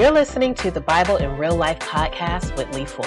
[0.00, 3.06] You're listening to the Bible in Real Life podcast with Lee Fuller,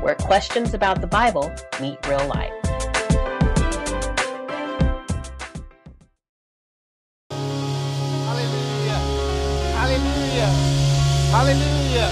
[0.00, 2.50] where questions about the Bible meet real life.
[8.24, 9.00] Hallelujah.
[9.76, 10.48] Hallelujah.
[11.30, 12.10] Hallelujah.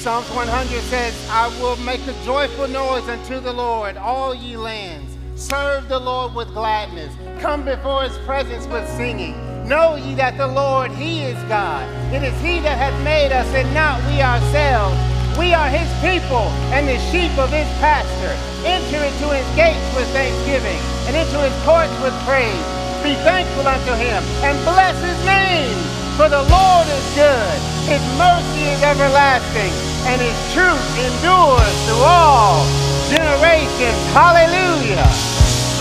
[0.00, 5.16] Psalms 100 says, I will make a joyful noise unto the Lord, all ye lands.
[5.36, 7.14] Serve the Lord with gladness.
[7.40, 9.53] Come before his presence with singing.
[9.64, 11.88] Know ye that the Lord, he is God.
[12.12, 14.92] It is he that hath made us and not we ourselves.
[15.40, 18.36] We are his people and the sheep of his pasture.
[18.68, 20.76] Enter into his gates with thanksgiving
[21.08, 22.68] and into his courts with praise.
[23.00, 25.80] Be thankful unto him and bless his name.
[26.20, 27.56] For the Lord is good.
[27.88, 29.72] His mercy is everlasting
[30.12, 32.68] and his truth endures to all
[33.08, 33.96] generations.
[34.12, 35.08] Hallelujah.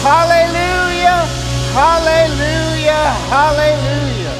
[0.07, 1.42] Hallelujah.
[1.73, 3.09] Hallelujah.
[3.33, 4.35] Hallelujah.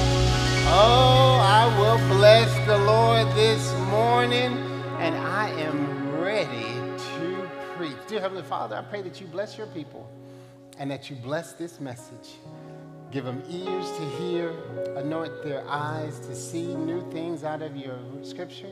[0.70, 4.56] Oh, I will bless the Lord this morning
[5.00, 6.76] and I am ready
[7.16, 7.98] to preach.
[8.08, 10.08] Dear Heavenly Father, I pray that you bless your people
[10.78, 12.36] and that you bless this message.
[13.10, 14.54] Give them ears to hear,
[14.96, 18.72] anoint their eyes to see new things out of your scripture,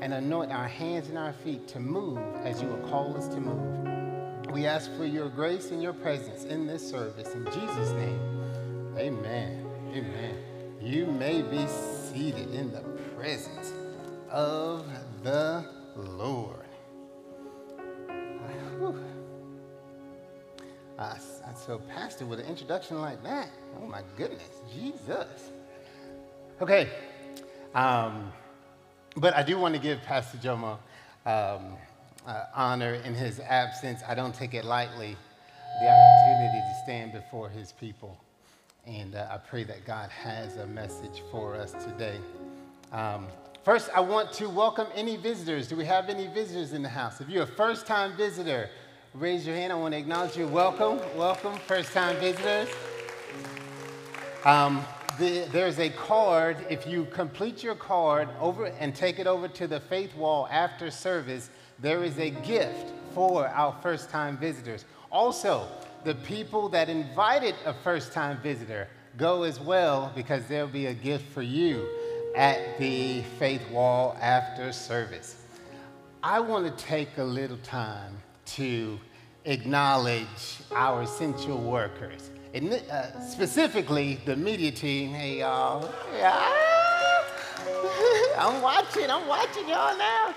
[0.00, 3.40] and anoint our hands and our feet to move as you will call us to
[3.40, 3.92] move.
[4.52, 7.32] We ask for your grace and your presence in this service.
[7.32, 8.20] In Jesus' name,
[8.98, 9.66] amen.
[9.94, 10.34] Amen.
[10.78, 12.82] You may be seated in the
[13.16, 13.72] presence
[14.30, 14.86] of
[15.22, 15.64] the
[15.96, 16.66] Lord.
[20.98, 21.14] Uh,
[21.54, 23.48] so, Pastor, with an introduction like that,
[23.80, 25.50] oh my goodness, Jesus.
[26.60, 26.90] Okay,
[27.74, 28.30] um,
[29.16, 30.78] but I do want to give Pastor Jomo
[31.24, 31.78] um,
[32.26, 34.00] uh, honor in his absence.
[34.06, 35.16] I don't take it lightly,
[35.80, 38.16] the opportunity to stand before his people.
[38.86, 42.18] And uh, I pray that God has a message for us today.
[42.92, 43.26] Um,
[43.64, 45.68] first, I want to welcome any visitors.
[45.68, 47.20] Do we have any visitors in the house?
[47.20, 48.68] If you're a first time visitor,
[49.14, 49.72] raise your hand.
[49.72, 50.48] I want to acknowledge you.
[50.48, 52.68] Welcome, welcome, first time visitors.
[54.44, 54.84] Um,
[55.18, 56.56] the, there's a card.
[56.68, 60.90] If you complete your card over and take it over to the faith wall after
[60.90, 61.50] service,
[61.82, 64.84] there is a gift for our first time visitors.
[65.10, 65.66] Also,
[66.04, 68.88] the people that invited a first time visitor
[69.18, 71.86] go as well because there'll be a gift for you
[72.36, 75.42] at the faith wall after service.
[76.22, 78.16] I want to take a little time
[78.46, 78.98] to
[79.44, 85.10] acknowledge our essential workers, and, uh, specifically the media team.
[85.10, 85.92] Hey, y'all.
[86.16, 86.52] Yeah.
[88.38, 90.34] I'm watching, I'm watching y'all now.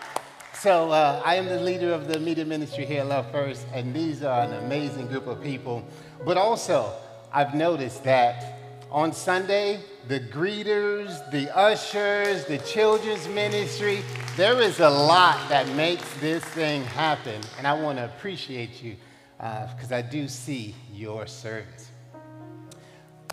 [0.59, 3.93] So, uh, I am the leader of the media ministry here at Love First, and
[3.93, 5.85] these are an amazing group of people.
[6.23, 6.93] But also,
[7.31, 8.57] I've noticed that
[8.89, 14.01] on Sunday, the greeters, the ushers, the children's ministry,
[14.37, 17.41] there is a lot that makes this thing happen.
[17.57, 18.95] And I want to appreciate you
[19.37, 21.91] because uh, I do see your service.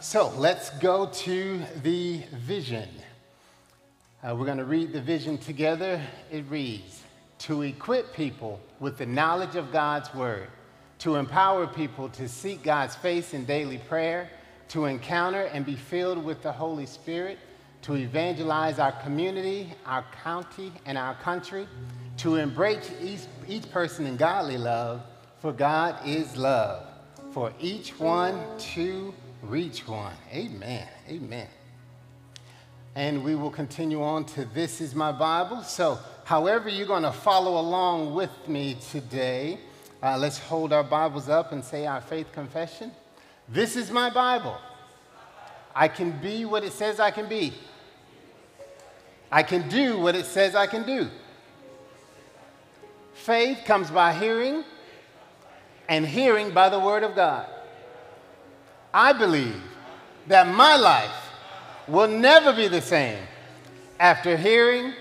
[0.00, 2.88] So let's go to the vision.
[4.22, 6.02] Uh, we're going to read the vision together.
[6.30, 7.01] It reads
[7.42, 10.48] To equip people with the knowledge of God's word,
[11.00, 14.30] to empower people to seek God's face in daily prayer
[14.72, 17.38] to encounter and be filled with the Holy Spirit,
[17.82, 21.68] to evangelize our community, our county, and our country,
[22.16, 25.02] to embrace each, each person in godly love,
[25.40, 26.86] for God is love,
[27.32, 28.42] for each one
[28.72, 30.14] to reach one.
[30.32, 30.88] Amen.
[31.06, 31.48] Amen.
[32.94, 35.62] And we will continue on to This is My Bible.
[35.64, 39.58] So, however, you're going to follow along with me today,
[40.02, 42.90] uh, let's hold our Bibles up and say our faith confession.
[43.48, 44.56] This is my Bible.
[45.74, 47.52] I can be what it says I can be.
[49.30, 51.08] I can do what it says I can do.
[53.14, 54.64] Faith comes by hearing,
[55.88, 57.46] and hearing by the Word of God.
[58.92, 59.62] I believe
[60.26, 61.30] that my life
[61.88, 63.22] will never be the same
[63.98, 64.94] after hearing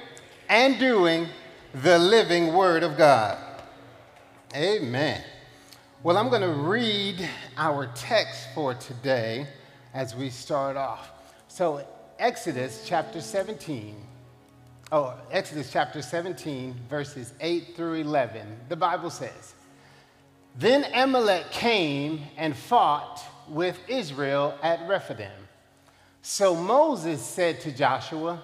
[0.52, 1.30] and doing
[1.74, 3.38] the living Word of God.
[4.54, 5.24] Amen.
[6.04, 9.48] Well, I'm going to read our text for today
[9.94, 11.10] as we start off.
[11.48, 11.88] So,
[12.20, 13.96] Exodus chapter 17,
[14.92, 19.56] oh, Exodus chapter 17, verses 8 through 11, the Bible says,
[20.58, 25.32] Then Amalek came and fought with Israel at Rephidim.
[26.22, 28.44] So Moses said to Joshua,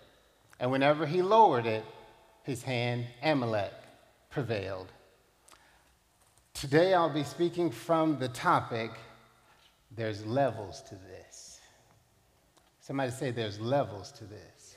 [0.61, 1.83] And whenever he lowered it,
[2.43, 3.73] his hand, Amalek,
[4.29, 4.91] prevailed.
[6.53, 8.91] Today I'll be speaking from the topic
[9.95, 11.59] there's levels to this.
[12.79, 14.75] Somebody say there's levels to this.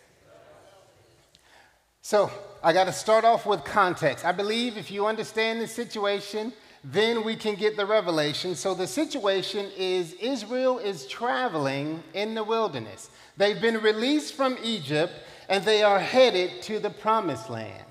[2.00, 2.30] So
[2.62, 4.24] I got to start off with context.
[4.24, 8.54] I believe if you understand the situation, then we can get the revelation.
[8.54, 13.10] So the situation is Israel is traveling in the wilderness.
[13.36, 15.12] They've been released from Egypt
[15.48, 17.84] and they are headed to the promised land.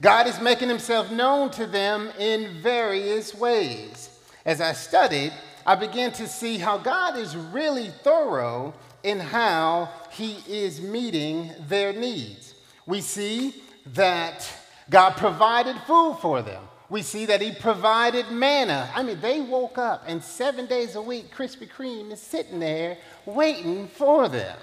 [0.00, 4.10] God is making himself known to them in various ways.
[4.44, 5.32] As I studied,
[5.64, 11.92] I began to see how God is really thorough in how he is meeting their
[11.92, 12.54] needs.
[12.86, 13.62] We see
[13.94, 14.48] that
[14.90, 16.62] God provided food for them.
[16.88, 18.90] We see that he provided manna.
[18.94, 22.98] I mean, they woke up and seven days a week, Krispy Kreme is sitting there
[23.24, 24.58] waiting for them.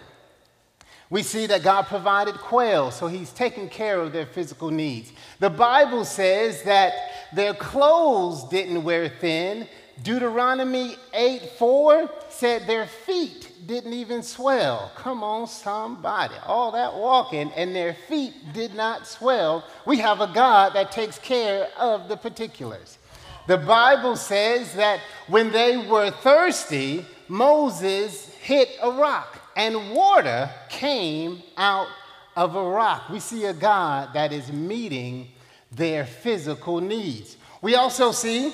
[1.09, 5.11] We see that God provided quail, so He's taking care of their physical needs.
[5.39, 6.93] The Bible says that
[7.33, 9.67] their clothes didn't wear thin.
[10.03, 14.91] Deuteronomy 8 4 said their feet didn't even swell.
[14.95, 16.35] Come on, somebody.
[16.45, 19.65] All that walking and their feet did not swell.
[19.85, 22.99] We have a God that takes care of the particulars.
[23.47, 31.43] The Bible says that when they were thirsty, Moses hit a rock and water came
[31.57, 31.89] out
[32.37, 33.09] of a rock.
[33.09, 35.27] We see a God that is meeting
[35.69, 37.35] their physical needs.
[37.61, 38.53] We also see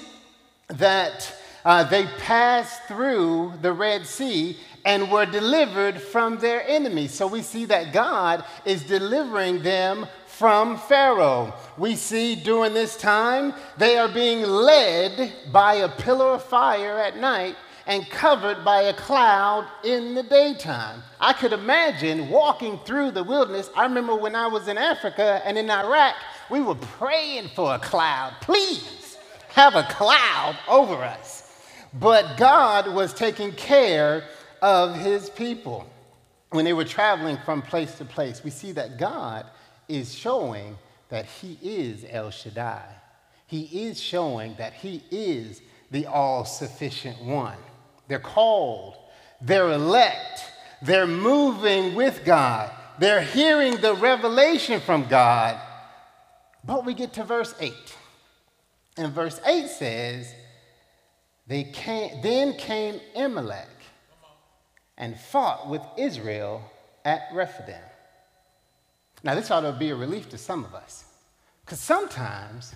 [0.67, 1.31] that
[1.63, 7.13] uh, they passed through the Red Sea and were delivered from their enemies.
[7.13, 11.53] So we see that God is delivering them from Pharaoh.
[11.77, 17.17] We see during this time they are being led by a pillar of fire at
[17.17, 17.55] night
[17.87, 21.03] and covered by a cloud in the daytime.
[21.19, 23.69] I could imagine walking through the wilderness.
[23.75, 26.15] I remember when I was in Africa and in Iraq,
[26.49, 28.33] we were praying for a cloud.
[28.41, 29.17] Please
[29.49, 31.51] have a cloud over us.
[31.93, 34.23] But God was taking care
[34.61, 35.87] of his people.
[36.49, 39.45] When they were traveling from place to place, we see that God
[39.87, 40.77] is showing
[41.09, 42.83] that he is El Shaddai.
[43.47, 45.61] He is showing that he is
[45.91, 47.57] the all sufficient one.
[48.07, 48.95] They're called,
[49.41, 55.59] they're elect, they're moving with God, they're hearing the revelation from God.
[56.63, 57.73] But we get to verse 8.
[58.97, 60.33] And verse 8 says,
[61.47, 63.67] they came, Then came Amalek
[64.97, 66.63] and fought with Israel
[67.03, 67.81] at Rephidim.
[69.23, 71.05] Now, this ought to be a relief to some of us,
[71.63, 72.75] because sometimes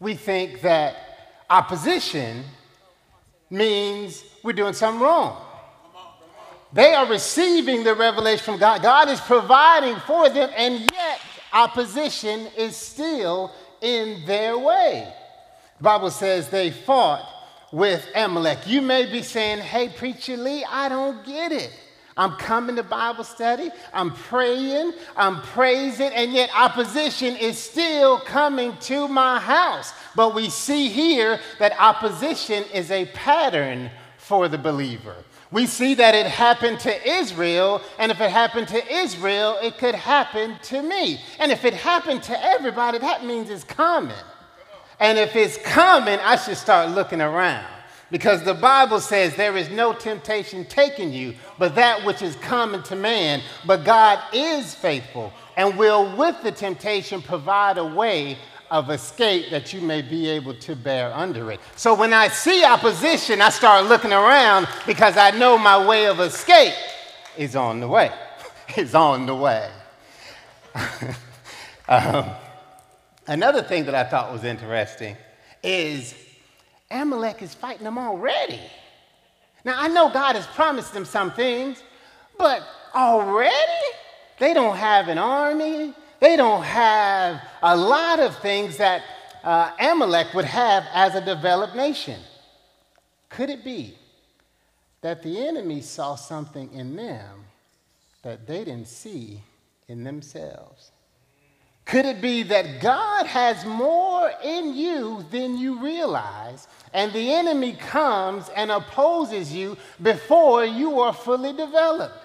[0.00, 0.96] we think that
[1.50, 2.44] opposition
[3.50, 5.40] means we're doing something wrong.
[6.72, 8.82] They are receiving the revelation from God.
[8.82, 11.20] God is providing for them, and yet
[11.52, 15.12] opposition is still in their way.
[15.78, 17.24] The Bible says they fought
[17.72, 18.66] with Amalek.
[18.66, 21.70] You may be saying, Hey, Preacher Lee, I don't get it.
[22.16, 28.76] I'm coming to Bible study, I'm praying, I'm praising, and yet opposition is still coming
[28.82, 29.92] to my house.
[30.14, 35.16] But we see here that opposition is a pattern for the believer.
[35.50, 39.94] We see that it happened to Israel, and if it happened to Israel, it could
[39.94, 41.20] happen to me.
[41.38, 44.16] And if it happened to everybody, that means it's coming.
[44.98, 47.66] And if it's coming, I should start looking around.
[48.10, 52.82] Because the Bible says there is no temptation taking you, but that which is common
[52.84, 53.40] to man.
[53.66, 58.38] But God is faithful and will, with the temptation, provide a way
[58.70, 61.60] of escape that you may be able to bear under it.
[61.76, 66.20] So when I see opposition, I start looking around because I know my way of
[66.20, 66.74] escape
[67.36, 68.10] is on the way.
[68.76, 69.70] is on the way.
[71.88, 72.30] um,
[73.26, 75.16] another thing that I thought was interesting
[75.62, 76.14] is
[76.90, 78.60] Amalek is fighting them already.
[79.64, 81.82] Now, I know God has promised them some things,
[82.36, 82.62] but
[82.94, 83.54] already?
[84.38, 85.94] They don't have an army.
[86.24, 89.02] They don't have a lot of things that
[89.42, 92.18] uh, Amalek would have as a developed nation.
[93.28, 93.98] Could it be
[95.02, 97.44] that the enemy saw something in them
[98.22, 99.42] that they didn't see
[99.86, 100.92] in themselves?
[101.84, 107.74] Could it be that God has more in you than you realize, and the enemy
[107.74, 112.23] comes and opposes you before you are fully developed?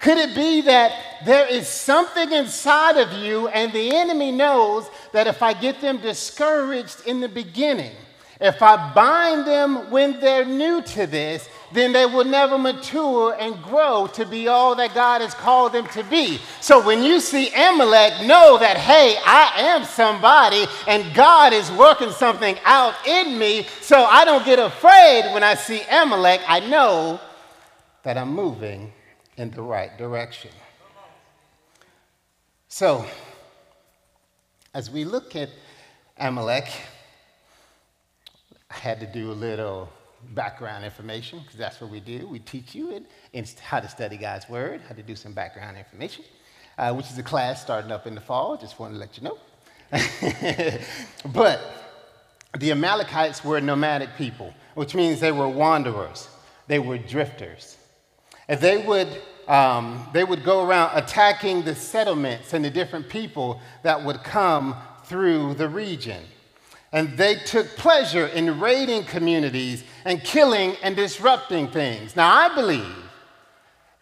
[0.00, 0.92] Could it be that
[1.26, 5.98] there is something inside of you, and the enemy knows that if I get them
[5.98, 7.92] discouraged in the beginning,
[8.40, 13.62] if I bind them when they're new to this, then they will never mature and
[13.62, 16.38] grow to be all that God has called them to be.
[16.62, 22.10] So when you see Amalek, know that, hey, I am somebody and God is working
[22.10, 23.66] something out in me.
[23.82, 26.40] So I don't get afraid when I see Amalek.
[26.48, 27.20] I know
[28.04, 28.90] that I'm moving
[29.40, 30.50] in the right direction.
[32.68, 33.06] So,
[34.74, 35.48] as we look at
[36.18, 36.68] Amalek,
[38.70, 39.88] I had to do a little
[40.34, 42.28] background information because that's what we do.
[42.28, 42.90] We teach you
[43.32, 46.24] it, how to study God's Word, how to do some background information,
[46.76, 48.58] uh, which is a class starting up in the fall.
[48.58, 49.38] Just wanted to let you know.
[51.32, 51.60] but
[52.58, 56.28] the Amalekites were nomadic people, which means they were wanderers,
[56.66, 57.78] they were drifters.
[58.50, 59.08] And they would,
[59.50, 64.76] um, they would go around attacking the settlements and the different people that would come
[65.06, 66.22] through the region.
[66.92, 72.14] And they took pleasure in raiding communities and killing and disrupting things.
[72.14, 72.94] Now, I believe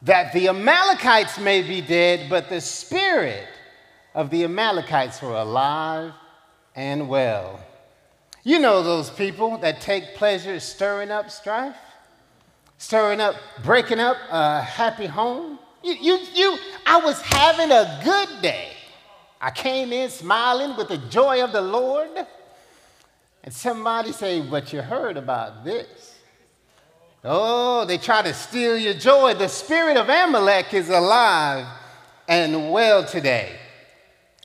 [0.02, 3.48] that the Amalekites may be dead, but the spirit
[4.14, 6.12] of the Amalekites were alive
[6.76, 7.58] and well.
[8.44, 11.76] You know those people that take pleasure stirring up strife,
[12.78, 15.58] stirring up, breaking up a happy home.
[15.82, 18.72] You, you, you, I was having a good day.
[19.40, 22.26] I came in smiling with the joy of the Lord.
[23.44, 26.16] And somebody say, but you heard about this.
[27.24, 29.34] Oh, they try to steal your joy.
[29.34, 31.66] The spirit of Amalek is alive
[32.28, 33.56] and well today.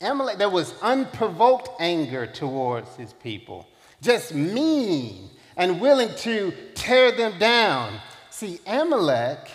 [0.02, 3.68] Amalek, there was unprovoked anger towards his people,
[4.02, 8.00] just mean and willing to tear them down.
[8.34, 9.48] See, Amalek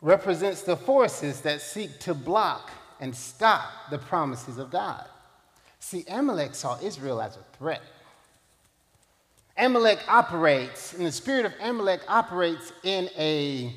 [0.00, 2.70] represents the forces that seek to block
[3.00, 5.04] and stop the promises of God.
[5.80, 7.82] See, Amalek saw Israel as a threat.
[9.58, 13.74] Amalek operates, and the spirit of Amalek operates in a,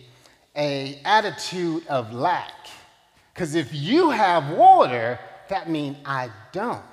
[0.55, 2.67] a attitude of lack.
[3.33, 5.17] Because if you have water,
[5.49, 6.83] that means I don't.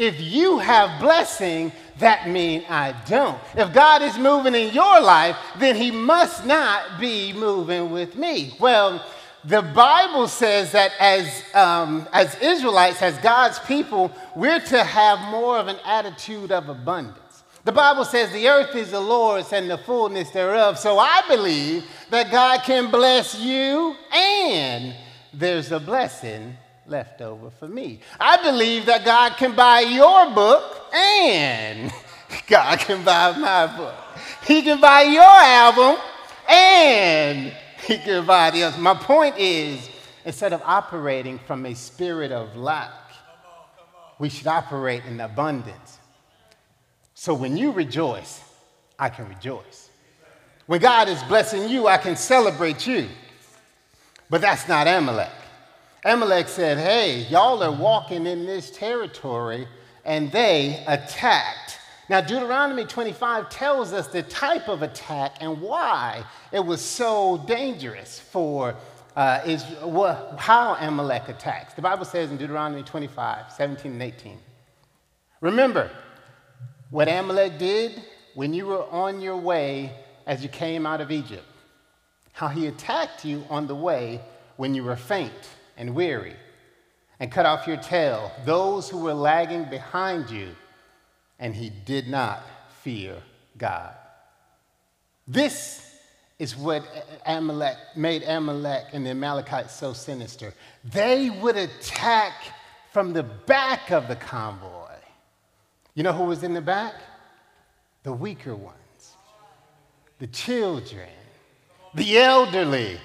[0.00, 3.38] If you have blessing, that means I don't.
[3.54, 8.56] If God is moving in your life, then he must not be moving with me.
[8.58, 9.04] Well,
[9.44, 15.58] the Bible says that as, um, as Israelites, as God's people, we're to have more
[15.58, 17.42] of an attitude of abundance.
[17.64, 20.78] The Bible says the earth is the Lord's and the fullness thereof.
[20.78, 24.94] So I believe that God can bless you and
[25.34, 26.56] there's a blessing
[26.90, 28.00] left over for me.
[28.18, 31.92] I believe that God can buy your book and
[32.46, 33.94] God can buy my book.
[34.46, 35.96] He can buy your album
[36.48, 37.52] and
[37.86, 38.78] he can buy the other.
[38.78, 39.88] My point is,
[40.24, 42.90] instead of operating from a spirit of lack,
[44.18, 45.98] we should operate in abundance.
[47.14, 48.42] So when you rejoice,
[48.98, 49.90] I can rejoice.
[50.66, 53.08] When God is blessing you, I can celebrate you.
[54.28, 55.30] But that's not Amalek.
[56.04, 59.68] Amalek said, Hey, y'all are walking in this territory,
[60.04, 61.78] and they attacked.
[62.08, 68.18] Now, Deuteronomy 25 tells us the type of attack and why it was so dangerous
[68.18, 68.74] for
[69.14, 69.62] uh, is
[70.38, 71.74] how Amalek attacks.
[71.74, 74.38] The Bible says in Deuteronomy 25, 17 and 18.
[75.42, 75.90] Remember,
[76.88, 78.02] what Amalek did
[78.34, 79.92] when you were on your way
[80.26, 81.44] as you came out of Egypt,
[82.32, 84.20] how he attacked you on the way
[84.56, 86.36] when you were faint and weary,
[87.18, 90.54] and cut off your tail, those who were lagging behind you,
[91.38, 92.42] and he did not
[92.82, 93.16] fear
[93.56, 93.94] God.
[95.26, 95.90] This
[96.38, 96.84] is what
[97.24, 100.52] Amalek made Amalek and the Amalekites so sinister.
[100.84, 102.34] They would attack
[102.92, 104.96] from the back of the convoy.
[105.94, 106.94] You know who was in the back?
[108.02, 109.16] The weaker ones,
[110.18, 111.08] the children,
[111.94, 112.98] the elderly.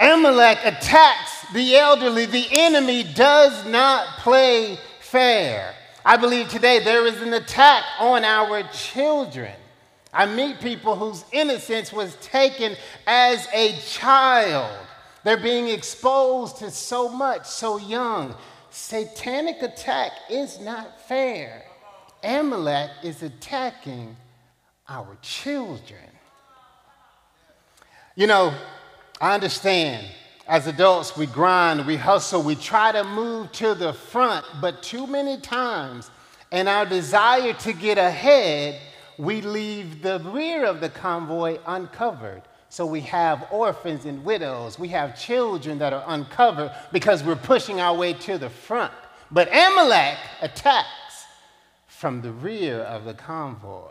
[0.00, 2.24] Amalek attacks the elderly.
[2.24, 5.74] The enemy does not play fair.
[6.04, 9.52] I believe today there is an attack on our children.
[10.12, 12.76] I meet people whose innocence was taken
[13.06, 14.74] as a child.
[15.22, 18.34] They're being exposed to so much so young.
[18.70, 21.64] Satanic attack is not fair.
[22.24, 24.16] Amalek is attacking
[24.88, 26.00] our children.
[28.16, 28.54] You know,
[29.20, 30.06] I understand
[30.48, 35.06] as adults we grind, we hustle, we try to move to the front, but too
[35.06, 36.10] many times
[36.50, 38.80] in our desire to get ahead,
[39.18, 44.78] we leave the rear of the convoy uncovered So we have orphans and widows.
[44.78, 48.92] We have children that are uncovered because we're pushing our way to the front.
[49.30, 51.26] But Amalek attacks
[51.88, 53.90] from the rear of the convoy.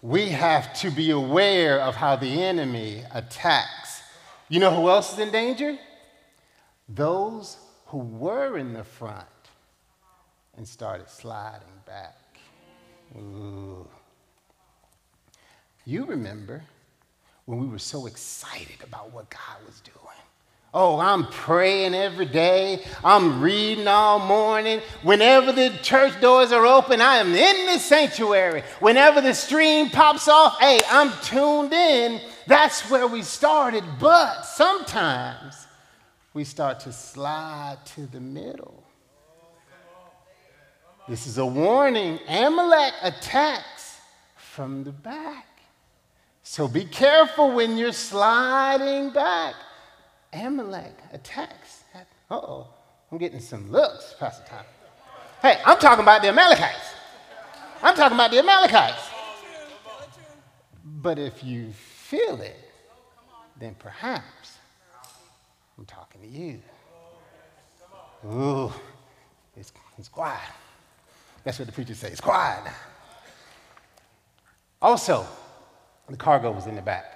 [0.00, 3.87] We have to be aware of how the enemy attacks.
[4.48, 5.78] You know who else is in danger?
[6.88, 9.26] Those who were in the front
[10.56, 12.16] and started sliding back.
[13.16, 13.86] Ooh.
[15.84, 16.62] You remember
[17.44, 19.96] when we were so excited about what God was doing.
[20.74, 22.84] Oh, I'm praying every day.
[23.02, 24.82] I'm reading all morning.
[25.02, 28.62] Whenever the church doors are open, I am in the sanctuary.
[28.80, 32.20] Whenever the stream pops off, hey, I'm tuned in.
[32.48, 33.84] That's where we started.
[34.00, 35.66] But sometimes
[36.32, 38.82] we start to slide to the middle.
[41.06, 42.18] This is a warning.
[42.26, 43.98] Amalek attacks
[44.36, 45.46] from the back.
[46.42, 49.54] So be careful when you're sliding back.
[50.32, 51.84] Amalek attacks.
[52.30, 52.68] Oh,
[53.12, 54.64] I'm getting some looks, Pastor Tom.
[55.42, 56.94] Hey, I'm talking about the Amalekites.
[57.82, 59.02] I'm talking about the Amalekites.
[60.84, 61.72] But if you
[62.08, 62.56] feel it,
[63.60, 64.56] then perhaps
[65.76, 66.58] I'm talking to you.
[68.24, 68.72] Ooh,
[69.54, 70.40] it's, it's quiet.
[71.44, 72.72] That's what the preacher says, quiet.
[74.80, 75.26] Also,
[76.08, 77.14] the cargo was in the back.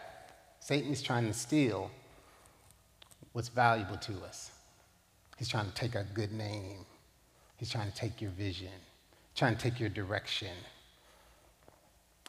[0.60, 1.90] Satan is trying to steal
[3.32, 4.50] what's valuable to us.
[5.38, 6.84] He's trying to take our good name.
[7.56, 8.68] He's trying to take your vision,
[9.34, 10.52] trying to take your direction.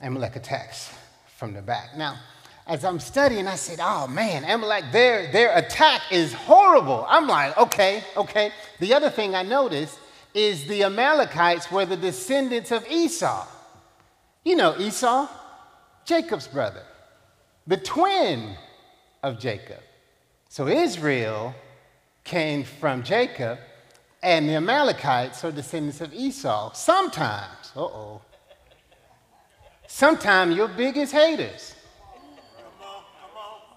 [0.02, 0.94] Amalek attacks
[1.36, 1.98] from the back.
[1.98, 2.20] Now,
[2.66, 7.06] as I'm studying, I said, oh man, Amalek, their, their attack is horrible.
[7.10, 8.52] I'm like, okay, okay.
[8.80, 10.00] The other thing I noticed
[10.34, 13.46] is the Amalekites were the descendants of Esau.
[14.46, 15.28] You know Esau?
[16.06, 16.84] Jacob's brother,
[17.68, 18.56] the twin
[19.22, 19.80] of Jacob.
[20.50, 21.56] So Israel
[22.24, 23.58] came from Jacob,
[24.22, 26.74] and the Amalekites are descendants of Esau.
[26.74, 28.22] Sometimes, uh oh,
[29.88, 31.73] sometimes your biggest haters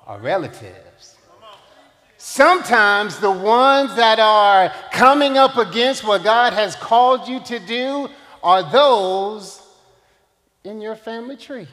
[0.07, 1.16] are relatives.
[2.16, 8.09] Sometimes the ones that are coming up against what God has called you to do
[8.42, 9.62] are those
[10.64, 11.69] in your family tree.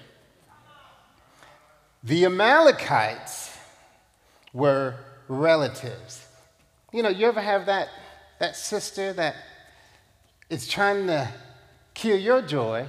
[2.04, 3.58] The Amalekites
[4.52, 4.96] were
[5.28, 6.26] relatives.
[6.92, 7.90] You know, you ever have that,
[8.40, 9.36] that sister that
[10.50, 11.30] is trying to
[11.94, 12.88] kill your joy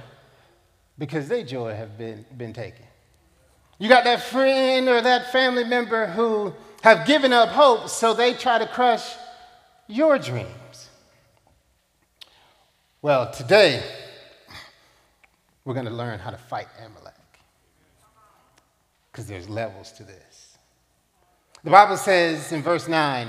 [0.97, 2.84] because their joy have been, been taken?
[3.77, 8.33] You got that friend or that family member who have given up hope, so they
[8.33, 9.15] try to crush
[9.87, 10.89] your dreams.
[13.01, 13.83] Well, today,
[15.65, 17.13] we're going to learn how to fight Amalek
[19.11, 20.57] because there's levels to this.
[21.63, 23.27] The Bible says in verse 9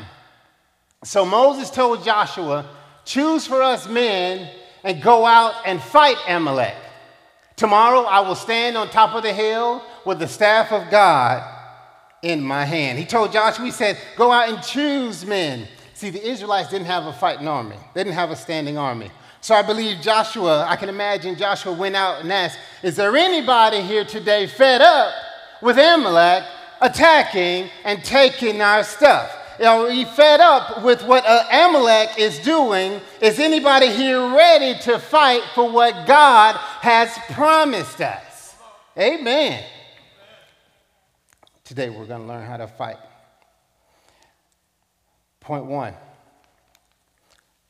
[1.05, 2.69] So Moses told Joshua,
[3.05, 4.51] Choose for us men
[4.85, 6.75] and go out and fight Amalek.
[7.57, 11.43] Tomorrow I will stand on top of the hill with the staff of God
[12.23, 12.99] in my hand.
[12.99, 15.67] He told Joshua, He said, Go out and choose men.
[15.95, 19.11] See, the Israelites didn't have a fighting army, they didn't have a standing army.
[19.41, 23.81] So I believe Joshua, I can imagine Joshua went out and asked, Is there anybody
[23.81, 25.13] here today fed up
[25.63, 26.45] with Amalek
[26.81, 29.35] attacking and taking our stuff.
[29.59, 33.01] You know, fed up with what uh, Amalek is doing.
[33.23, 38.55] Is anybody here ready to fight for what God has promised us?
[38.99, 39.65] Amen.
[41.65, 42.99] Today we're going to learn how to fight.
[45.41, 45.95] Point one.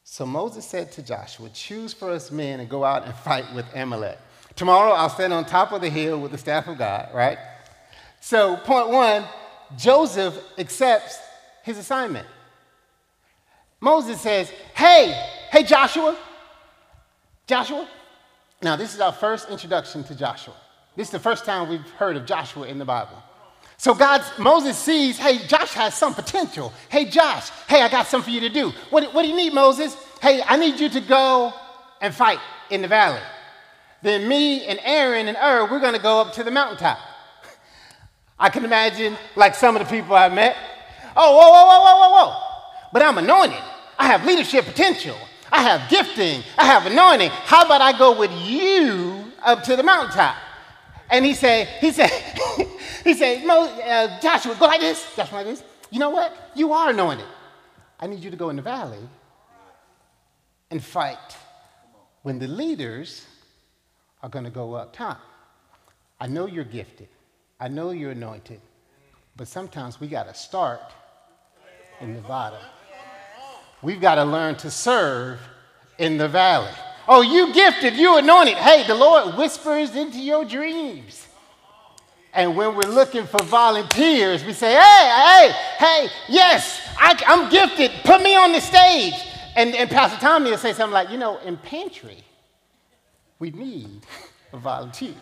[0.03, 3.67] So Moses said to Joshua, Choose for us men and go out and fight with
[3.75, 4.19] Amalek.
[4.57, 7.39] Tomorrow I'll stand on top of the hill with the staff of God, right?
[8.21, 9.25] So, point one
[9.77, 11.19] Joseph accepts
[11.67, 12.27] his assignment.
[13.81, 15.13] Moses says, Hey,
[15.51, 16.17] hey, Joshua,
[17.47, 17.89] Joshua.
[18.63, 20.55] Now, this is our first introduction to Joshua.
[20.95, 23.23] This is the first time we've heard of Joshua in the Bible.
[23.79, 26.73] So God, Moses sees, hey, Josh has some potential.
[26.89, 28.73] Hey, Josh, hey, I got something for you to do.
[28.89, 29.95] What, what do you need, Moses?
[30.23, 31.53] Hey, I need you to go
[32.01, 32.39] and fight
[32.71, 33.21] in the valley.
[34.03, 36.99] Then me and Aaron and Hur, we're going to go up to the mountaintop.
[38.39, 40.57] I can imagine like some of the people I met.
[41.17, 42.43] Oh, whoa, whoa, whoa, whoa, whoa, whoa.
[42.93, 43.63] But I'm anointed.
[43.99, 45.17] I have leadership potential.
[45.51, 46.43] I have gifting.
[46.59, 47.31] I have anointing.
[47.31, 50.37] How about I go with you up to the mountaintop?
[51.09, 52.11] And he said, he said,
[53.05, 55.15] he said, uh, Joshua, go like this.
[55.15, 55.63] Joshua like this.
[55.91, 56.53] You know what?
[56.55, 57.27] You are anointed.
[57.99, 58.99] I need you to go in the valley
[60.71, 61.37] and fight
[62.23, 63.25] when the leaders
[64.23, 65.21] are going to go up top.
[66.21, 67.09] I know you're gifted.
[67.61, 68.61] I know you're anointed,
[69.37, 70.81] But sometimes we got to start
[72.01, 72.61] in bottom.
[73.83, 75.39] We've got to learn to serve
[75.99, 76.73] in the valley.
[77.09, 78.55] Oh, you gifted, you anointed.
[78.55, 81.27] Hey, the Lord whispers into your dreams.
[82.33, 87.91] And when we're looking for volunteers, we say, hey, hey, hey, yes, I, am gifted.
[88.05, 89.15] Put me on the stage.
[89.55, 92.19] And, and Pastor Tommy will say something like, you know, in pantry,
[93.39, 94.03] we need
[94.53, 95.15] a volunteer.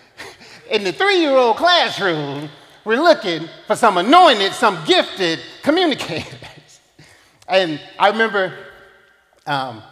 [0.70, 2.48] In the three year old classroom,
[2.86, 6.80] we're looking for some anointed, some gifted communicators.
[7.48, 8.56] and I remember
[9.44, 9.82] um,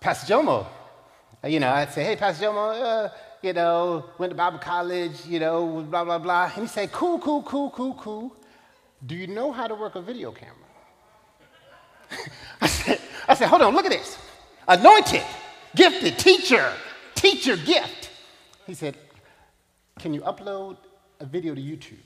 [0.00, 0.66] Pastor Jomo,
[1.44, 3.08] you know, I'd say, hey, Pastor Jomo, uh,
[3.42, 6.50] you know, went to Bible college, you know, blah, blah, blah.
[6.56, 8.36] And he'd say, cool, cool, cool, cool, cool.
[9.06, 10.56] Do you know how to work a video camera?
[12.60, 14.18] I, said, I said, hold on, look at this.
[14.66, 15.22] Anointed,
[15.76, 16.72] gifted, teacher,
[17.14, 18.10] teacher gift.
[18.66, 18.96] He said,
[20.00, 20.76] can you upload
[21.20, 21.98] a video to YouTube?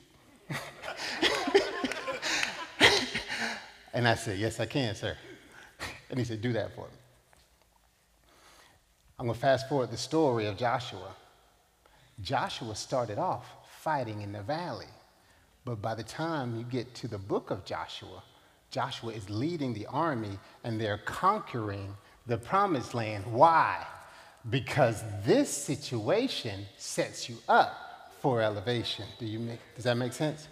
[3.93, 5.17] And I said, Yes, I can, sir.
[6.11, 6.97] And he said, Do that for me.
[9.19, 11.15] I'm going to fast forward the story of Joshua.
[12.23, 13.47] Joshua started off
[13.81, 14.87] fighting in the valley,
[15.65, 18.23] but by the time you get to the book of Joshua,
[18.71, 21.95] Joshua is leading the army and they're conquering
[22.27, 23.25] the promised land.
[23.27, 23.87] Why?
[24.51, 27.86] Because this situation sets you up
[28.21, 29.05] for elevation.
[29.19, 30.49] Do you make, does that make sense?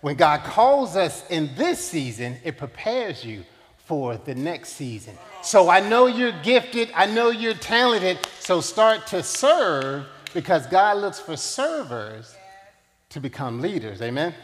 [0.00, 3.44] When God calls us in this season, it prepares you
[3.76, 5.16] for the next season.
[5.42, 10.98] So I know you're gifted, I know you're talented, so start to serve because God
[10.98, 12.34] looks for servers
[13.10, 14.00] to become leaders.
[14.00, 14.34] Amen?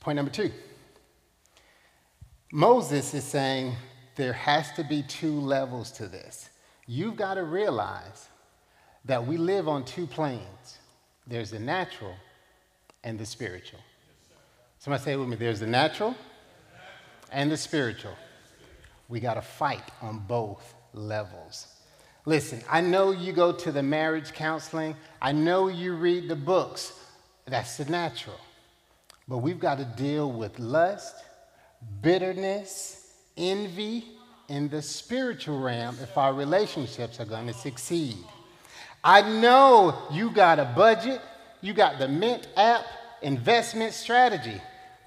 [0.00, 0.52] Point number two
[2.52, 3.74] Moses is saying
[4.14, 6.48] there has to be two levels to this.
[6.86, 8.28] You've got to realize
[9.04, 10.78] that we live on two planes
[11.26, 12.14] there's the natural
[13.04, 13.80] and the spiritual.
[14.78, 16.14] Somebody say it with me there's the natural
[17.32, 18.16] and the spiritual.
[19.08, 21.68] We got to fight on both levels.
[22.24, 26.92] Listen, I know you go to the marriage counseling, I know you read the books.
[27.46, 28.40] That's the natural.
[29.28, 31.14] But we've got to deal with lust,
[32.02, 34.04] bitterness, envy
[34.48, 38.16] in the spiritual realm if our relationships are going to succeed.
[39.06, 41.20] I know you got a budget,
[41.60, 42.84] you got the Mint app
[43.22, 44.60] investment strategy,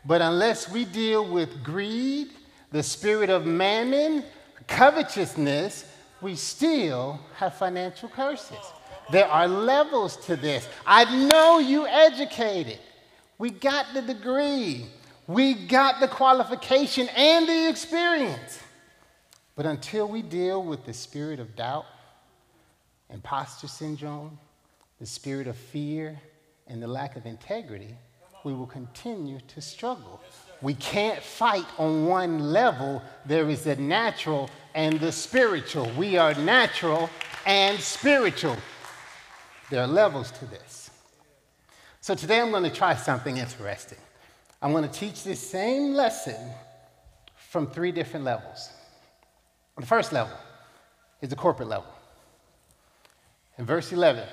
[0.06, 2.30] but unless we deal with greed,
[2.72, 4.24] the spirit of mammon,
[4.68, 5.84] covetousness,
[6.22, 8.56] we still have financial curses.
[9.12, 10.66] There are levels to this.
[10.88, 12.80] I know you educated.
[13.38, 14.86] We got the degree.
[15.28, 18.60] We got the qualification and the experience.
[19.58, 21.86] But until we deal with the spirit of doubt,
[23.10, 24.38] imposter syndrome,
[25.00, 26.20] the spirit of fear,
[26.68, 27.96] and the lack of integrity,
[28.44, 30.22] we will continue to struggle.
[30.62, 33.02] We can't fight on one level.
[33.26, 35.90] There is the natural and the spiritual.
[35.98, 37.10] We are natural
[37.46, 38.58] and spiritual.
[39.70, 40.92] There are levels to this.
[42.02, 43.98] So today I'm going to try something interesting.
[44.62, 46.36] I'm going to teach this same lesson
[47.36, 48.70] from three different levels.
[49.78, 50.38] The first level
[51.22, 51.92] is the corporate level.
[53.60, 54.24] In verse 11,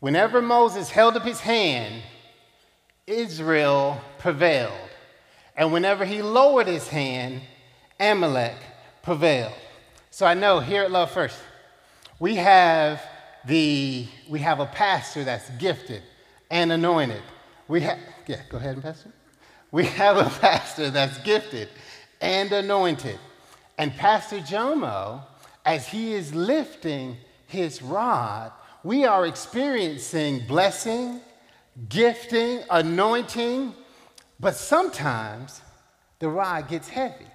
[0.00, 2.02] whenever Moses held up his hand,
[3.06, 4.72] Israel prevailed.
[5.54, 7.42] And whenever he lowered his hand,
[8.00, 8.56] Amalek
[9.02, 9.52] prevailed.
[10.10, 11.38] So I know here at Love First,
[12.18, 13.02] we have
[13.44, 16.02] the we have a pastor that's gifted
[16.50, 17.22] and anointed.
[17.68, 19.12] We have yeah, go ahead, Pastor.
[19.70, 21.68] We have a pastor that's gifted
[22.22, 23.18] and anointed.
[23.76, 25.22] And Pastor Jomo,
[25.66, 31.20] as he is lifting his rod, we are experiencing blessing,
[31.88, 33.74] gifting, anointing,
[34.38, 35.60] but sometimes
[36.18, 37.26] the rod gets heavy.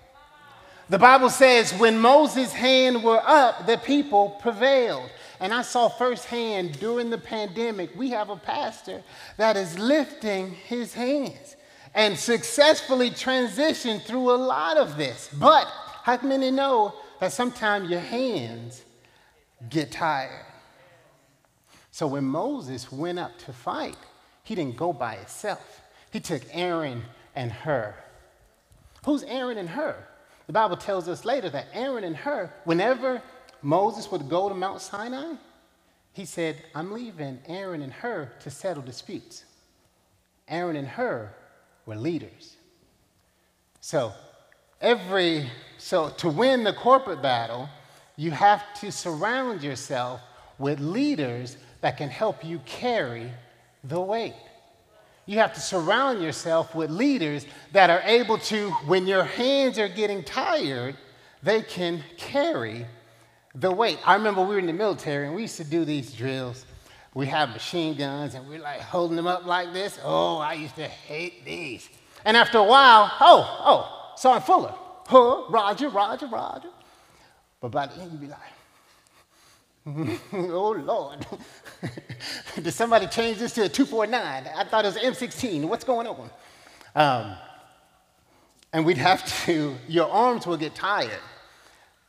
[0.90, 5.10] The Bible says when Moses' hand were up, the people prevailed.
[5.40, 9.02] And I saw firsthand during the pandemic, we have a pastor
[9.38, 11.56] that is lifting his hands
[11.96, 15.30] and successfully transitioned through a lot of this.
[15.40, 15.66] But
[16.04, 18.84] how many know that sometimes your hands
[19.70, 20.46] get tired.
[21.92, 23.98] So when Moses went up to fight,
[24.44, 25.82] he didn't go by himself.
[26.12, 27.04] He took Aaron
[27.36, 27.96] and Hur.
[29.06, 29.96] Who's Aaron and Hur?
[30.48, 33.22] The Bible tells us later that Aaron and Hur, whenever
[33.62, 35.36] Moses would go to Mount Sinai,
[36.14, 39.46] he said, I'm leaving Aaron and Hur to settle disputes.
[40.48, 41.34] Aaron and Hur
[41.86, 42.58] were leaders.
[43.80, 44.14] So
[44.82, 47.70] every so to win the corporate battle,
[48.22, 50.22] you have to surround yourself
[50.60, 53.32] with leaders that can help you carry
[53.84, 54.36] the weight.
[55.26, 59.88] You have to surround yourself with leaders that are able to, when your hands are
[59.88, 60.98] getting tired,
[61.42, 62.86] they can carry
[63.56, 63.98] the weight.
[64.06, 66.68] I remember we were in the military and we used to do these drills.
[67.16, 69.98] We have machine guns and we're like holding them up like this.
[70.04, 71.90] Oh, I used to hate these.
[72.24, 74.76] And after a while, oh, oh, Sergeant Fuller,
[75.08, 76.70] huh, Roger, Roger, Roger.
[77.62, 78.40] But by the end, you'd be like,
[80.34, 81.26] oh Lord.
[82.62, 84.50] Did somebody change this to a 249?
[84.56, 85.66] I thought it was M16.
[85.66, 86.30] What's going on?
[86.96, 87.36] Um,
[88.74, 91.20] and we'd have to, your arms will get tired.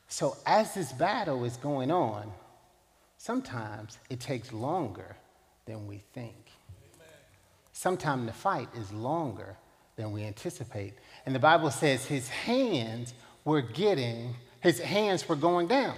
[0.08, 2.30] So as this battle is going on,
[3.16, 5.16] sometimes it takes longer
[5.64, 6.34] than we think.
[7.72, 9.56] Sometimes the fight is longer
[9.96, 10.94] than we anticipate.
[11.24, 15.94] And the Bible says his hands were getting, his hands were going down.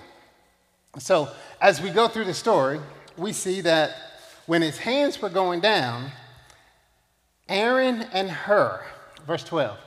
[0.98, 1.28] So
[1.60, 2.80] as we go through the story,
[3.16, 3.94] we see that
[4.46, 6.10] when his hands were going down,
[7.48, 8.84] Aaron and Hur,
[9.26, 9.78] verse 12,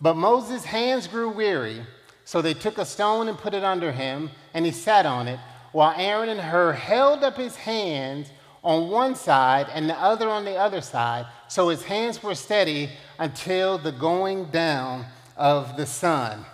[0.00, 1.80] but Moses' hands grew weary,
[2.24, 5.38] so they took a stone and put it under him, and he sat on it,
[5.72, 8.30] while Aaron and Hur held up his hands
[8.64, 12.90] on one side and the other on the other side, so his hands were steady
[13.18, 16.44] until the going down of the sun.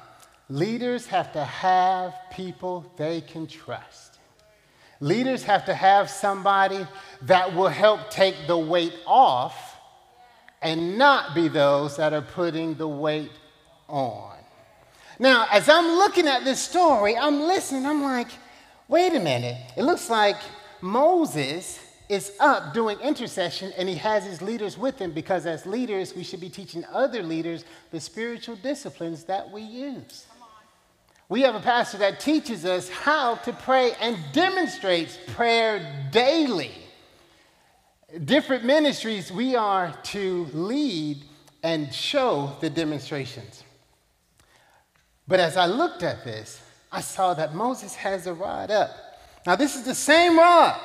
[0.48, 4.18] Leaders have to have people they can trust.
[5.00, 6.86] Leaders have to have somebody
[7.22, 9.76] that will help take the weight off
[10.60, 13.32] and not be those that are putting the weight
[13.88, 14.36] on.
[15.18, 18.28] Now, as I'm looking at this story, I'm listening, I'm like,
[18.88, 19.56] wait a minute.
[19.76, 20.36] It looks like
[20.80, 26.14] Moses is up doing intercession and he has his leaders with him because, as leaders,
[26.14, 30.26] we should be teaching other leaders the spiritual disciplines that we use.
[31.32, 36.72] We have a pastor that teaches us how to pray and demonstrates prayer daily.
[38.22, 41.22] Different ministries, we are to lead
[41.62, 43.64] and show the demonstrations.
[45.26, 46.60] But as I looked at this,
[46.92, 48.90] I saw that Moses has a rod up.
[49.46, 50.78] Now, this is the same rod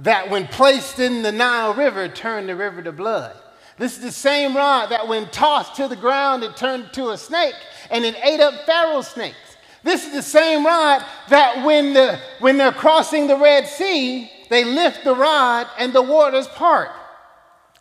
[0.00, 3.36] that, when placed in the Nile River, turned the river to blood.
[3.78, 7.16] This is the same rod that, when tossed to the ground, it turned to a
[7.16, 7.54] snake
[7.92, 9.51] and it ate up Pharaoh's snakes.
[9.82, 14.64] This is the same rod that, when, the, when they're crossing the Red Sea, they
[14.64, 16.90] lift the rod and the waters part.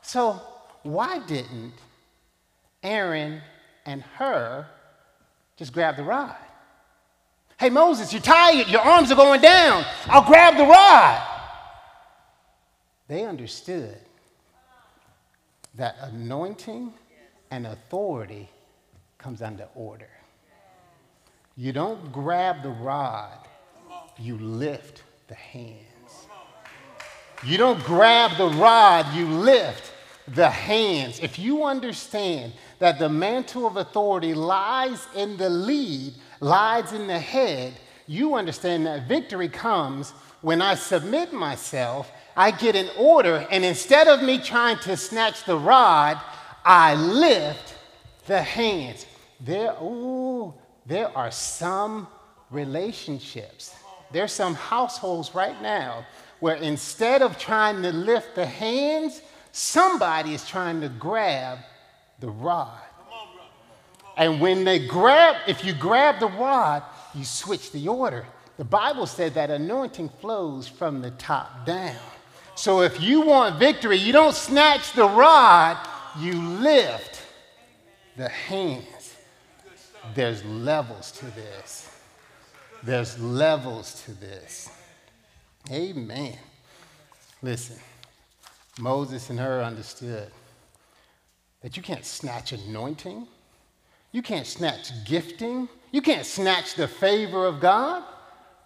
[0.02, 0.42] So,
[0.84, 1.74] why didn't
[2.82, 3.42] Aaron
[3.86, 4.66] and Hur
[5.58, 6.36] just grab the rod?
[7.60, 8.68] Hey, Moses, you're tired.
[8.70, 9.86] Your arms are going down.
[10.08, 11.28] I'll grab the rod.
[13.08, 13.98] They understood
[15.76, 16.94] that anointing
[17.52, 18.50] and authority
[19.18, 20.10] comes under order.
[21.56, 23.38] You don't grab the rod,
[24.18, 25.82] you lift the hands.
[27.44, 29.92] You don't grab the rod, you lift
[30.28, 31.20] the hands.
[31.20, 37.20] If you understand that the mantle of authority lies in the lead, lies in the
[37.20, 37.74] head,
[38.08, 40.12] you understand that victory comes
[40.42, 45.44] when I submit myself, I get an order, and instead of me trying to snatch
[45.46, 46.20] the rod,
[46.66, 47.76] I lift
[48.26, 49.06] the hands.
[49.40, 50.54] There, ooh,
[50.92, 52.08] there are some
[52.50, 53.74] relationships,
[54.12, 56.06] there's some households right now
[56.42, 59.22] where instead of trying to lift the hands,
[59.54, 61.60] somebody is trying to grab
[62.20, 62.78] the rod.
[64.18, 66.84] And when they grab, if you grab the rod,
[67.16, 68.26] you switch the order.
[68.58, 71.96] The Bible said that anointing flows from the top down.
[72.56, 75.78] So if you want victory, you don't snatch the rod,
[76.20, 77.22] you lift
[78.18, 78.86] the hands.
[80.16, 81.90] There's levels to this.
[82.84, 84.70] There's levels to this.
[85.72, 86.38] Amen.
[87.42, 87.78] Listen,
[88.80, 90.32] Moses and Hur understood
[91.62, 93.28] that you can't snatch anointing,
[94.12, 98.04] you can't snatch gifting, you can't snatch the favor of God.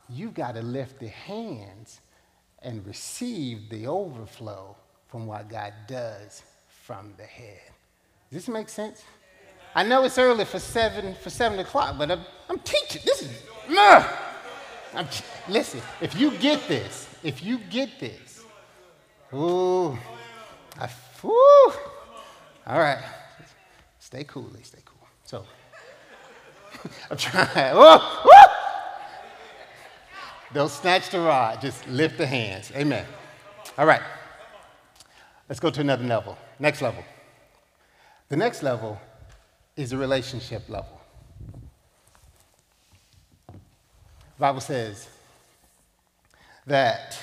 [0.07, 1.99] You've got to lift the hands
[2.61, 4.75] and receive the overflow
[5.07, 7.61] from what God does from the head.
[8.29, 9.03] Does this make sense?
[9.75, 13.01] I know it's early for seven for seven o'clock, but I'm, I'm teaching.
[13.03, 13.43] This is.
[13.77, 14.07] Uh,
[14.93, 15.07] I'm,
[15.49, 18.41] listen, if you get this, if you get this,
[19.33, 19.97] ooh,
[20.79, 20.89] I,
[21.25, 21.73] ooh,
[22.65, 23.03] all right,
[23.99, 25.07] stay cool, stay cool.
[25.25, 25.45] So,
[27.11, 27.73] I'm trying.
[27.73, 28.31] Oh, woo!
[30.53, 32.71] Don't snatch the rod, just lift the hands.
[32.73, 33.05] Amen.
[33.77, 34.01] All right,
[35.49, 36.37] let's go to another level.
[36.59, 37.03] Next level.
[38.29, 38.97] The next level
[39.75, 41.01] is a relationship level.
[43.47, 45.07] The Bible says
[46.65, 47.17] that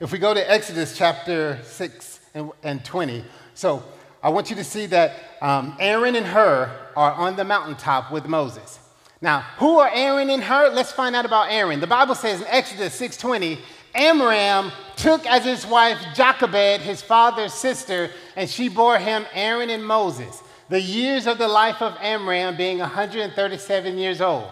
[0.00, 3.82] if we go to Exodus chapter 6 and, and 20, so
[4.22, 8.26] I want you to see that um, Aaron and Hur are on the mountaintop with
[8.26, 8.78] Moses.
[9.20, 10.70] Now, who are Aaron and Hur?
[10.70, 11.80] Let's find out about Aaron.
[11.80, 13.58] The Bible says in Exodus 6:20,
[13.94, 19.84] Amram took as his wife Jochebed, his father's sister, and she bore him Aaron and
[19.84, 20.42] Moses.
[20.68, 24.50] The years of the life of Amram being 137 years old.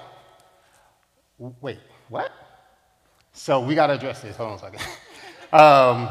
[1.38, 2.30] Wait, what?
[3.32, 4.36] So we got to address this.
[4.36, 4.82] Hold on a second.
[5.52, 6.08] Um,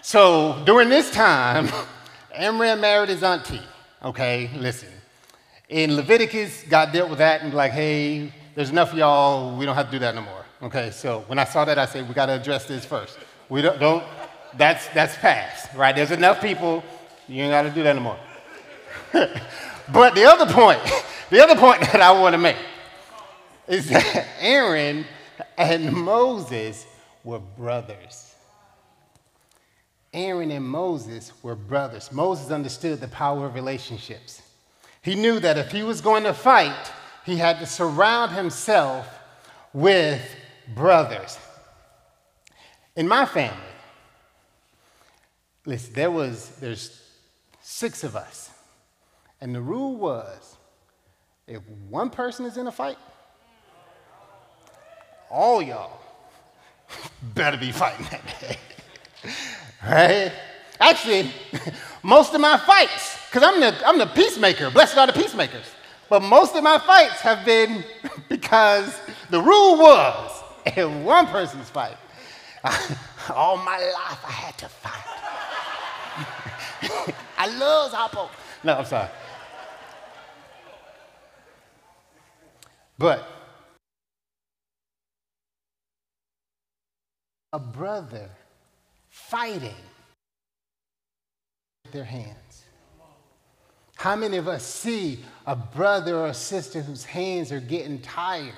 [0.00, 1.68] so during this time,
[2.32, 3.60] Amram married his auntie.
[4.00, 4.90] Okay, listen.
[5.68, 9.56] In Leviticus, God dealt with that and like, hey, there's enough y'all.
[9.56, 10.44] We don't have to do that no more.
[10.62, 13.18] Okay, so when I saw that, I said we got to address this first.
[13.48, 14.04] We don't, don't
[14.56, 15.94] that's that's past, right?
[15.94, 16.84] There's enough people.
[17.28, 18.18] You ain't got to do that no more.
[19.92, 20.80] but the other point,
[21.30, 22.56] the other point that I want to make
[23.68, 25.04] is that Aaron
[25.56, 26.86] and Moses
[27.24, 28.34] were brothers.
[30.12, 32.10] Aaron and Moses were brothers.
[32.10, 34.42] Moses understood the power of relationships.
[35.02, 36.92] He knew that if he was going to fight,
[37.24, 39.08] he had to surround himself
[39.72, 40.20] with
[40.74, 41.38] brothers.
[42.96, 43.56] In my family,
[45.64, 47.00] listen, there was there's
[47.62, 48.50] six of us.
[49.40, 50.56] And the rule was
[51.46, 52.98] if one person is in a fight,
[55.30, 56.00] all y'all
[57.34, 58.56] better be fighting that day.
[59.84, 60.32] right?
[60.78, 61.30] Actually,
[62.02, 65.66] most of my fights, because I'm the, I'm the peacemaker, blessed are the peacemakers,
[66.08, 67.84] but most of my fights have been
[68.28, 68.98] because
[69.30, 71.96] the rule was if one person's fight,
[73.34, 75.10] all my life I had to fight.
[77.38, 78.28] I love Zappo.
[78.64, 79.08] No, I'm sorry.
[83.00, 83.26] But
[87.50, 88.28] a brother
[89.08, 89.74] fighting
[91.82, 92.64] with their hands.
[93.96, 98.52] How many of us see a brother or a sister whose hands are getting tired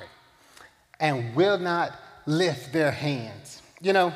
[0.99, 1.93] and will not
[2.27, 3.63] lift their hands?
[3.81, 4.13] You know,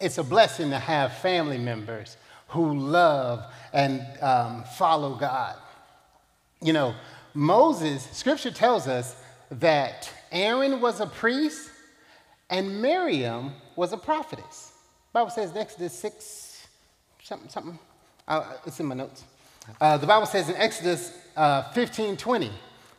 [0.00, 2.16] it's a blessing to have family members
[2.48, 5.54] who love and um, follow God.
[6.60, 6.96] You know,
[7.34, 9.14] Moses, scripture tells us
[9.50, 11.70] that Aaron was a priest
[12.50, 14.72] and Miriam was a prophetess.
[15.12, 16.66] Bible says in Exodus 6,
[17.22, 17.78] something, something.
[18.26, 19.24] Uh, it's in my notes.
[19.80, 22.50] Uh, the Bible says in Exodus uh, 15 20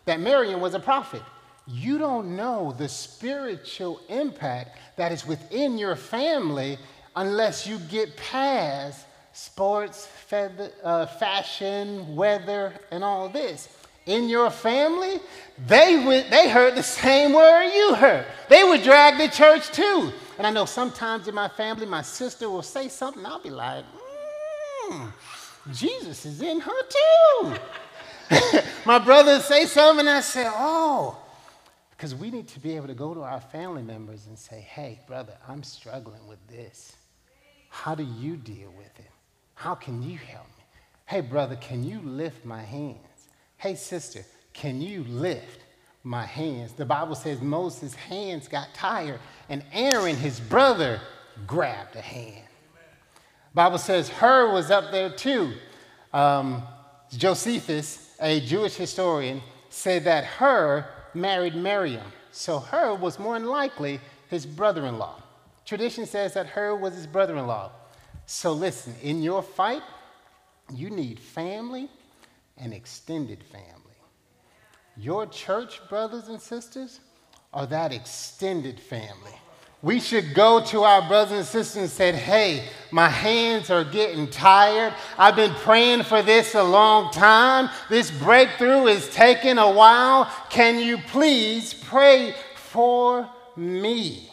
[0.06, 1.22] that Miriam was a prophet.
[1.68, 6.78] You don't know the spiritual impact that is within your family
[7.16, 13.68] unless you get past sports, feather, uh, fashion, weather, and all this
[14.10, 15.20] in your family,
[15.68, 18.26] they, went, they heard the same word you heard.
[18.50, 20.12] They would drag to church too.
[20.38, 23.86] And I know sometimes in my family, my sister will say something, I'll be like,
[24.90, 25.12] mm,
[25.72, 27.56] Jesus is in her too.
[28.86, 31.22] my brother say something, and I say, oh,
[31.92, 35.00] because we need to be able to go to our family members and say, hey,
[35.06, 36.96] brother, I'm struggling with this.
[37.70, 39.12] How do you deal with it?
[39.54, 40.64] How can you help me?
[41.06, 43.09] Hey, brother, can you lift my hand?
[43.60, 45.60] Hey, sister, can you lift
[46.02, 46.72] my hands?
[46.72, 49.20] The Bible says Moses' hands got tired,
[49.50, 51.02] and Aaron, his brother,
[51.46, 52.48] grabbed a hand.
[53.54, 55.56] Bible says Hur was up there too.
[56.14, 56.64] Um,
[57.12, 62.14] Josephus, a Jewish historian, said that Hur married Miriam.
[62.32, 65.22] So Hur was more than likely his brother in law.
[65.66, 67.72] Tradition says that Hur was his brother in law.
[68.26, 69.84] So listen, in your fight,
[70.74, 71.90] you need family
[72.60, 73.66] and extended family.
[74.98, 77.00] Your church brothers and sisters
[77.54, 79.34] are that extended family.
[79.82, 84.30] We should go to our brothers and sisters and say, hey, my hands are getting
[84.30, 84.94] tired.
[85.18, 87.70] I've been praying for this a long time.
[87.90, 90.30] This breakthrough is taking a while.
[90.50, 94.30] Can you please pray for me?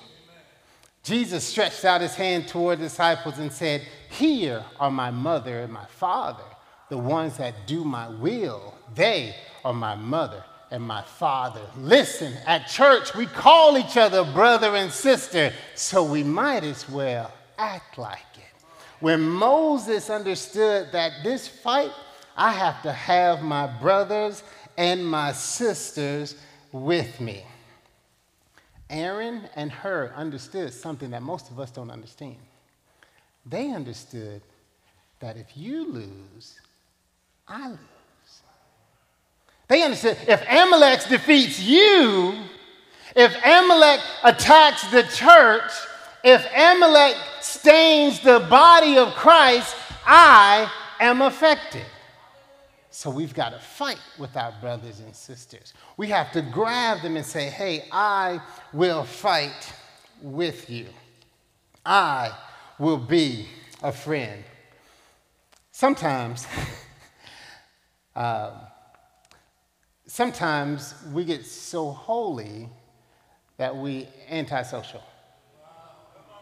[1.05, 5.73] Jesus stretched out his hand toward the disciples and said, Here are my mother and
[5.73, 6.43] my father
[6.89, 9.35] the ones that do my will, they
[9.65, 11.63] are my mother and my father.
[11.79, 17.33] Listen, at church, we call each other brother and sister, so we might as well
[17.59, 18.43] act like it.
[19.01, 21.93] When Moses understood that this fight,
[22.37, 24.43] I have to have my brothers
[24.77, 26.37] and my sisters
[26.73, 27.45] with me.
[28.89, 32.37] Aaron and Hur understood something that most of us don't understand.
[33.45, 34.43] They understood
[35.21, 36.61] that if you lose,
[37.49, 37.79] I lose.
[39.69, 42.35] They understand if Amalek defeats you,
[43.15, 45.71] if Amalek attacks the church,
[46.23, 49.75] if Amalek stains the body of Christ,
[50.07, 50.71] I
[51.01, 51.85] am affected.
[52.91, 55.75] So we've got to fight with our brothers and sisters.
[55.97, 58.41] We have to grab them and say, hey, I
[58.73, 59.73] will fight
[60.23, 60.87] with you.
[61.85, 62.33] I
[62.79, 63.49] will be
[63.83, 64.43] a friend.
[65.73, 66.47] Sometimes,
[68.17, 68.51] uh,
[70.07, 72.69] sometimes we get so holy
[73.59, 75.03] that we antisocial.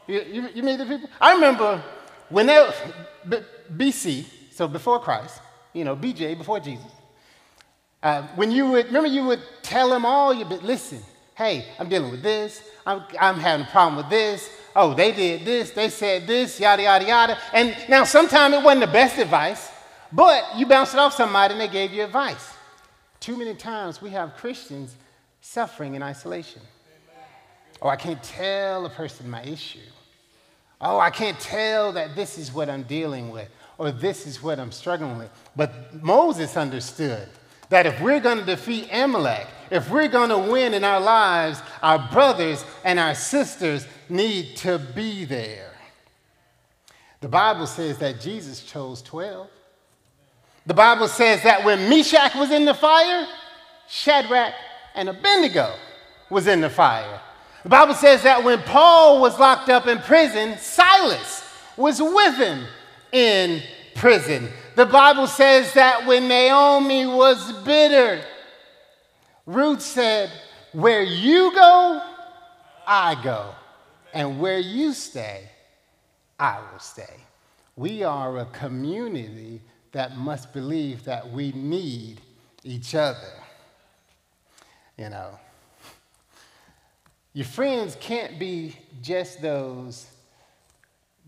[0.07, 1.09] You, you, you meet the people?
[1.20, 1.83] I remember
[2.29, 2.70] when they,
[3.77, 5.41] BC, so before Christ,
[5.72, 6.87] you know, BJ, before Jesus,
[8.03, 11.01] uh, when you would, remember you would tell them all, you but listen,
[11.35, 15.45] hey, I'm dealing with this, I'm, I'm having a problem with this, oh, they did
[15.45, 17.39] this, they said this, yada, yada, yada.
[17.53, 19.70] And now sometimes it wasn't the best advice,
[20.15, 22.55] but you bounced it off somebody and they gave you advice.
[23.19, 24.95] Too many times we have Christians
[25.41, 26.62] suffering in isolation.
[27.83, 29.81] Oh, I can't tell a person my issue.
[30.81, 34.61] Oh, I can't tell that this is what I'm dealing with or this is what
[34.61, 35.31] I'm struggling with.
[35.57, 37.29] But Moses understood
[37.71, 41.61] that if we're going to defeat Amalek, if we're going to win in our lives,
[41.83, 45.73] our brothers and our sisters need to be there.
[47.21, 49.49] The Bible says that Jesus chose 12.
[50.67, 53.27] The Bible says that when Meshach was in the fire,
[53.89, 54.55] Shadrach
[54.95, 55.75] and Abednego
[56.31, 57.21] was in the fire.
[57.62, 61.45] The Bible says that when Paul was locked up in prison, Silas
[61.77, 62.67] was with him
[63.12, 63.62] in
[63.95, 64.49] prison.
[64.77, 68.23] The Bible says that when Naomi was bitter,
[69.47, 70.31] Ruth said,
[70.73, 72.03] Where you go,
[72.87, 73.55] I go.
[74.12, 75.49] And where you stay,
[76.39, 77.17] I will stay.
[77.77, 79.61] We are a community
[79.95, 82.20] that must believe that we need
[82.64, 83.32] each other.
[84.99, 85.38] You know,
[87.32, 90.09] your friends can't be just those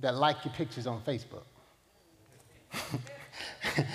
[0.00, 1.44] that like your pictures on Facebook.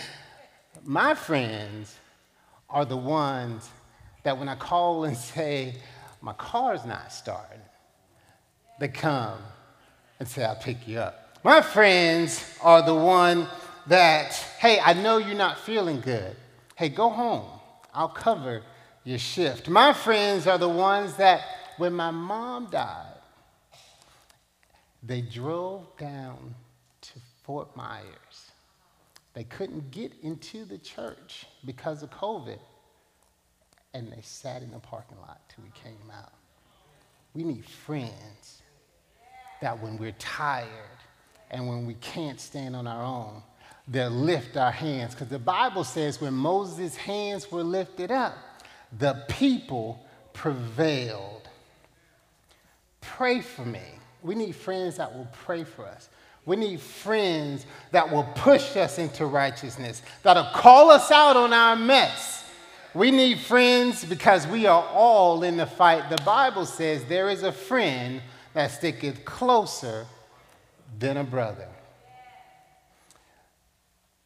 [0.86, 1.98] My friends
[2.70, 3.70] are the ones
[4.24, 5.76] that when I call and say,
[6.22, 7.60] my car's not starting,
[8.80, 9.38] they come
[10.20, 11.40] and say, I'll pick you up.
[11.44, 13.48] My friends are the one
[13.88, 16.36] that, hey, I know you're not feeling good.
[16.76, 17.46] Hey, go home.
[17.94, 18.64] I'll cover
[19.04, 19.70] your shift.
[19.70, 21.42] My friends are the ones that
[21.78, 23.16] when my mom died,
[25.04, 26.56] they drove down
[27.02, 27.14] to
[27.44, 28.52] Fort Myers.
[29.34, 32.60] They couldn't get into the church because of COVID,
[33.94, 36.34] and they sat in the parking lot till we came out.
[37.34, 38.62] We need friends
[39.62, 40.68] that when we're tired
[41.50, 43.42] and when we can't stand on our own,
[43.88, 45.14] they'll lift our hands.
[45.14, 48.36] Because the Bible says when Moses' hands were lifted up,
[48.98, 51.48] the people prevailed.
[53.02, 53.82] Pray for me.
[54.24, 56.10] We need friends that will pray for us.
[56.46, 61.76] We need friends that will push us into righteousness, that'll call us out on our
[61.76, 62.40] mess.
[62.94, 66.10] We need friends because we are all in the fight.
[66.10, 68.22] The Bible says there is a friend
[68.54, 70.06] that sticketh closer
[71.00, 71.70] than a brother.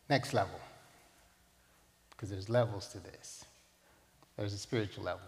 [0.09, 0.59] Next level,
[2.11, 3.43] because there's levels to this.
[4.37, 5.27] There's a spiritual level.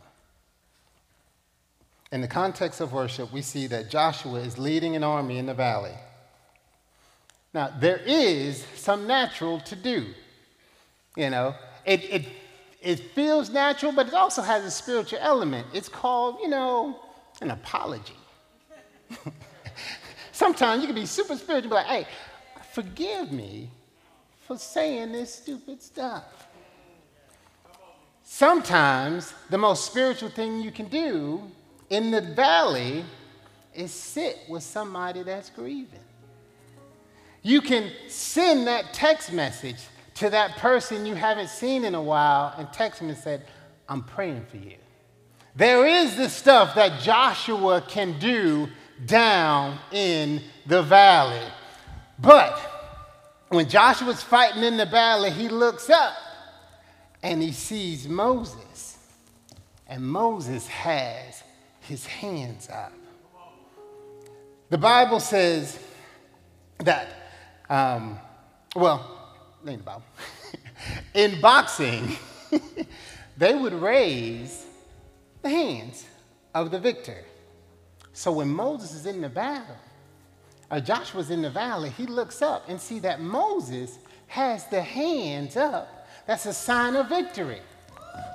[2.12, 5.54] In the context of worship, we see that Joshua is leading an army in the
[5.54, 5.96] valley.
[7.54, 10.06] Now, there is some natural to do.
[11.16, 11.56] You know,
[11.86, 12.26] it, it,
[12.82, 15.68] it feels natural, but it also has a spiritual element.
[15.74, 17.00] It's called, you know,
[17.42, 18.14] an apology.
[20.32, 22.08] Sometimes you can be super spiritual, be like, hey,
[22.72, 23.72] forgive me
[24.48, 26.24] for saying this stupid stuff.
[28.24, 31.42] Sometimes the most spiritual thing you can do
[31.90, 33.04] in the valley
[33.74, 36.00] is sit with somebody that's grieving.
[37.44, 39.78] You can send that text message
[40.16, 43.46] to that person you haven't seen in a while and text them and said,
[43.88, 44.76] I'm praying for you.
[45.56, 48.70] There is the stuff that Joshua can do
[49.06, 51.46] down in the valley.
[52.20, 52.77] But
[53.50, 56.14] when Joshua's fighting in the valley, he looks up
[57.24, 58.98] and he sees Moses.
[59.88, 61.44] And Moses has
[61.80, 62.92] his hands up.
[64.70, 65.80] The Bible says
[66.80, 67.08] that,
[67.70, 68.20] um,
[68.76, 70.04] well, ain't the Bible.
[71.14, 72.18] in boxing,
[73.38, 74.66] they would raise
[75.42, 76.06] the hands
[76.54, 77.24] of the victor.
[78.12, 79.78] So when Moses is in the battle,
[80.70, 85.56] or Joshua's in the valley, he looks up and see that Moses has the hands
[85.56, 86.08] up.
[86.26, 87.62] That's a sign of victory.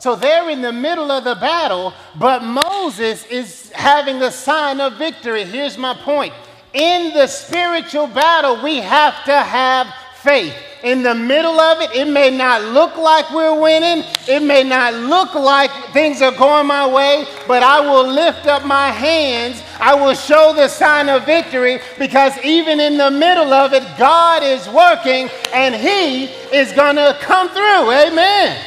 [0.01, 4.95] So they're in the middle of the battle, but Moses is having the sign of
[4.95, 5.45] victory.
[5.45, 6.33] Here's my point.
[6.73, 10.55] In the spiritual battle, we have to have faith.
[10.83, 14.05] In the middle of it, it may not look like we're winning.
[14.27, 18.65] It may not look like things are going my way, but I will lift up
[18.65, 19.63] my hands.
[19.79, 24.43] I will show the sign of victory because even in the middle of it, God
[24.43, 26.25] is working and He
[26.57, 27.93] is going to come through.
[27.93, 28.65] Amen.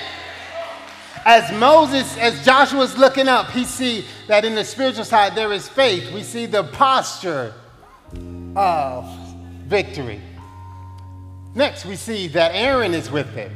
[1.25, 5.67] As Moses, as Joshua's looking up, he see that in the spiritual side there is
[5.67, 6.13] faith.
[6.13, 7.53] We see the posture
[8.55, 9.09] of
[9.65, 10.21] victory.
[11.55, 13.51] Next, we see that Aaron is with him.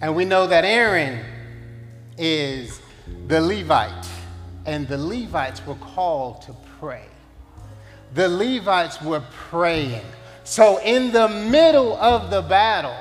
[0.00, 1.24] And we know that Aaron
[2.16, 2.80] is
[3.26, 4.08] the Levite.
[4.66, 7.06] And the Levites were called to pray.
[8.14, 10.04] The Levites were praying.
[10.44, 12.96] So, in the middle of the battle,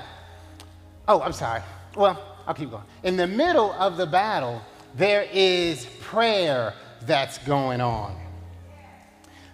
[1.07, 1.61] oh, I'm sorry.
[1.95, 2.83] Well, I'll keep going.
[3.03, 4.61] In the middle of the battle,
[4.95, 6.73] there is prayer
[7.03, 8.19] that's going on.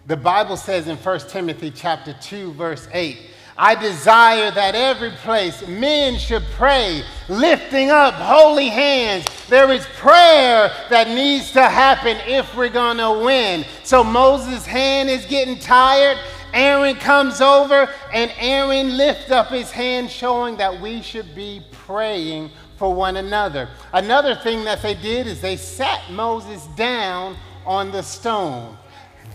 [0.07, 3.17] The Bible says in 1 Timothy chapter 2 verse 8,
[3.57, 9.25] I desire that every place men should pray, lifting up holy hands.
[9.47, 13.63] There is prayer that needs to happen if we're going to win.
[13.83, 16.17] So Moses' hand is getting tired.
[16.53, 22.51] Aaron comes over and Aaron lifts up his hand, showing that we should be praying
[22.77, 23.69] for one another.
[23.93, 28.77] Another thing that they did is they sat Moses down on the stone.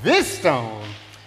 [0.03, 0.85] This stone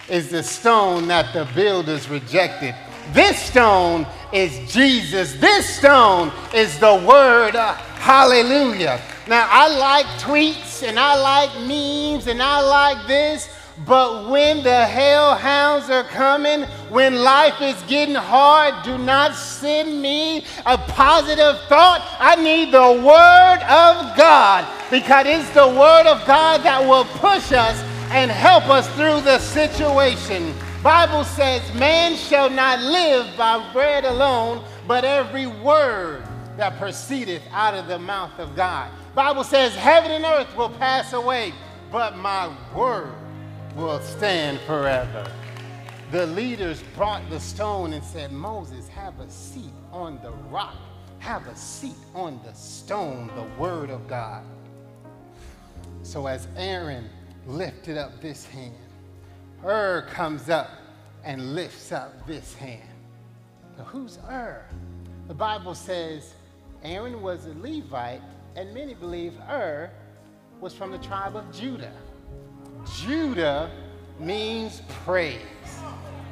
[0.09, 2.75] is the stone that the builders rejected.
[3.11, 5.35] This stone is Jesus.
[5.35, 7.55] This stone is the word.
[7.55, 9.01] Hallelujah.
[9.27, 13.49] Now, I like tweets and I like memes and I like this,
[13.85, 20.45] but when the hellhounds are coming, when life is getting hard, do not send me
[20.65, 22.05] a positive thought.
[22.19, 27.51] I need the Word of God because it's the Word of God that will push
[27.51, 27.81] us
[28.11, 30.53] and help us through the situation.
[30.83, 36.23] Bible says, man shall not live by bread alone, but every word
[36.57, 38.91] that proceedeth out of the mouth of God.
[39.15, 41.53] Bible says, heaven and earth will pass away,
[41.91, 43.13] but my word
[43.75, 45.25] will stand forever.
[46.11, 50.75] The leaders brought the stone and said, Moses, have a seat on the rock.
[51.19, 54.43] Have a seat on the stone, the word of God.
[56.03, 57.09] So as Aaron
[57.47, 58.75] lifted up this hand.
[59.61, 60.69] Hur comes up
[61.23, 62.81] and lifts up this hand.
[63.77, 64.65] Now, who's Hur?
[65.27, 66.33] The Bible says
[66.83, 68.21] Aaron was a Levite,
[68.55, 69.89] and many believe Hur
[70.59, 71.93] was from the tribe of Judah.
[73.01, 73.71] Judah
[74.19, 75.39] means praise.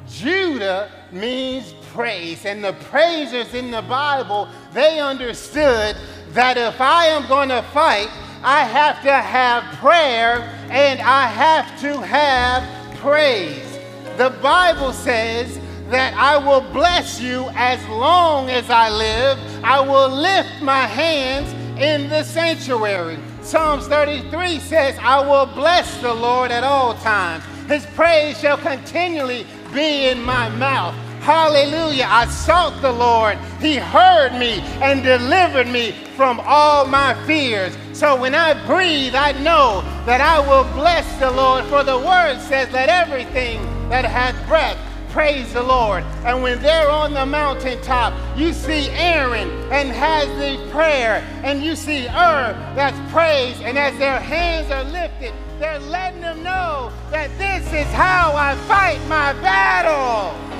[0.08, 2.44] Judah means praise.
[2.44, 5.96] And the praisers in the Bible, they understood
[6.30, 8.10] that if I am going to fight,
[8.44, 13.78] I have to have prayer and I have to have praise.
[14.16, 19.38] The Bible says that I will bless you as long as I live.
[19.64, 23.18] I will lift my hands in the sanctuary.
[23.42, 27.44] Psalms 33 says, I will bless the Lord at all times.
[27.68, 30.94] His praise shall continually be in my mouth.
[31.22, 32.08] Hallelujah.
[32.08, 33.38] I sought the Lord.
[33.60, 37.76] He heard me and delivered me from all my fears.
[37.92, 41.64] So when I breathe, I know that I will bless the Lord.
[41.66, 44.76] For the word says, Let everything that hath breath
[45.10, 46.02] praise the Lord.
[46.24, 51.76] And when they're on the mountaintop, you see Aaron and has the prayer, and you
[51.76, 53.60] see Hur that's praise.
[53.60, 58.56] And as their hands are lifted, they're letting them know that this is how I
[58.66, 60.51] fight my battle.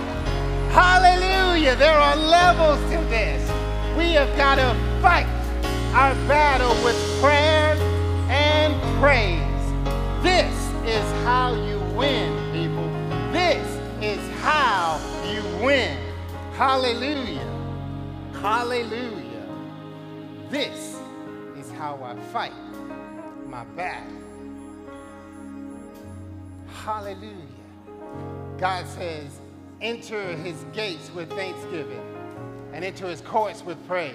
[0.72, 1.76] Hallelujah.
[1.76, 3.46] There are levels to this.
[3.94, 5.26] We have got to fight
[5.92, 7.74] our battle with prayer
[8.30, 9.42] and praise.
[10.22, 10.54] This
[10.86, 12.88] is how you win, people.
[13.34, 13.66] This
[14.00, 14.98] is how
[15.30, 15.98] you win.
[16.54, 17.46] Hallelujah.
[18.40, 19.46] Hallelujah.
[20.48, 20.96] This
[21.58, 22.54] is how I fight
[23.46, 24.10] my battle.
[26.82, 27.36] Hallelujah.
[28.56, 29.41] God says,
[29.82, 32.00] enter his gates with thanksgiving
[32.72, 34.14] and enter his courts with praise.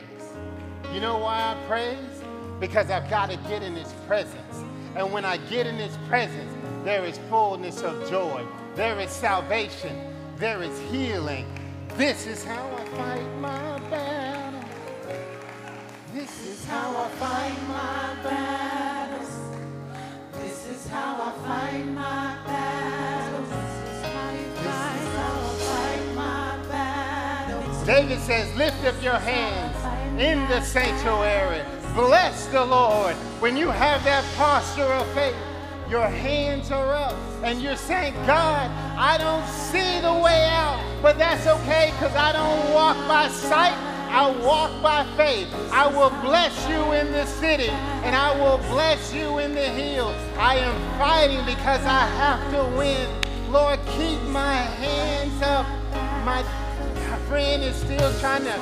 [0.93, 2.23] You know why I praise?
[2.59, 4.63] Because I've got to get in his presence.
[4.95, 6.53] And when I get in his presence,
[6.83, 8.45] there is fullness of joy,
[8.75, 11.45] there is salvation, there is healing.
[11.97, 14.63] This is how I fight my battle.
[16.13, 19.37] This is how I fight my battles.
[20.39, 22.46] This is how I fight my
[27.87, 31.63] David says, Lift up your hands in the sanctuary.
[31.95, 33.15] Bless the Lord.
[33.39, 35.37] When you have that posture of faith,
[35.89, 37.15] your hands are up
[37.45, 38.69] and you're saying, God,
[38.99, 43.77] I don't see the way out, but that's okay because I don't walk by sight.
[44.11, 45.47] I walk by faith.
[45.71, 50.17] I will bless you in the city and I will bless you in the hills.
[50.37, 53.09] I am fighting because I have to win.
[53.49, 55.65] Lord, keep my hands up.
[56.25, 56.43] My
[57.27, 58.53] friend is still trying to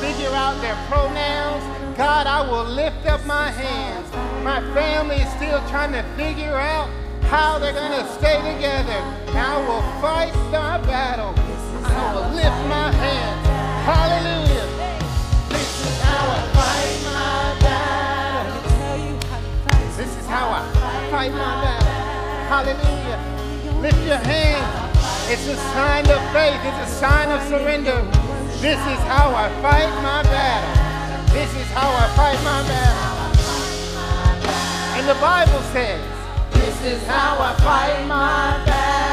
[0.00, 1.62] figure out their pronouns.
[1.96, 4.10] God, I will lift up my hands.
[4.42, 6.88] My family is still trying to figure out
[7.22, 8.98] how they're going to stay together.
[9.38, 11.32] I will fight my battle.
[11.84, 13.46] I will lift my hands.
[13.86, 14.66] Hallelujah.
[15.50, 18.62] This is how I fight my battle.
[19.96, 21.88] This is how I fight my battle.
[22.50, 23.80] Hallelujah.
[23.80, 24.87] Lift your hands.
[25.30, 26.58] It's a sign of faith.
[26.64, 28.00] It's a sign of surrender.
[28.62, 31.34] This is how I fight my battle.
[31.34, 33.38] This is how I fight my battle.
[34.96, 36.00] And the Bible says,
[36.52, 39.07] This is how I fight my battle.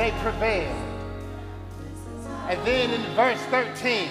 [0.00, 0.74] They prevailed.
[2.48, 4.08] And then in verse 13,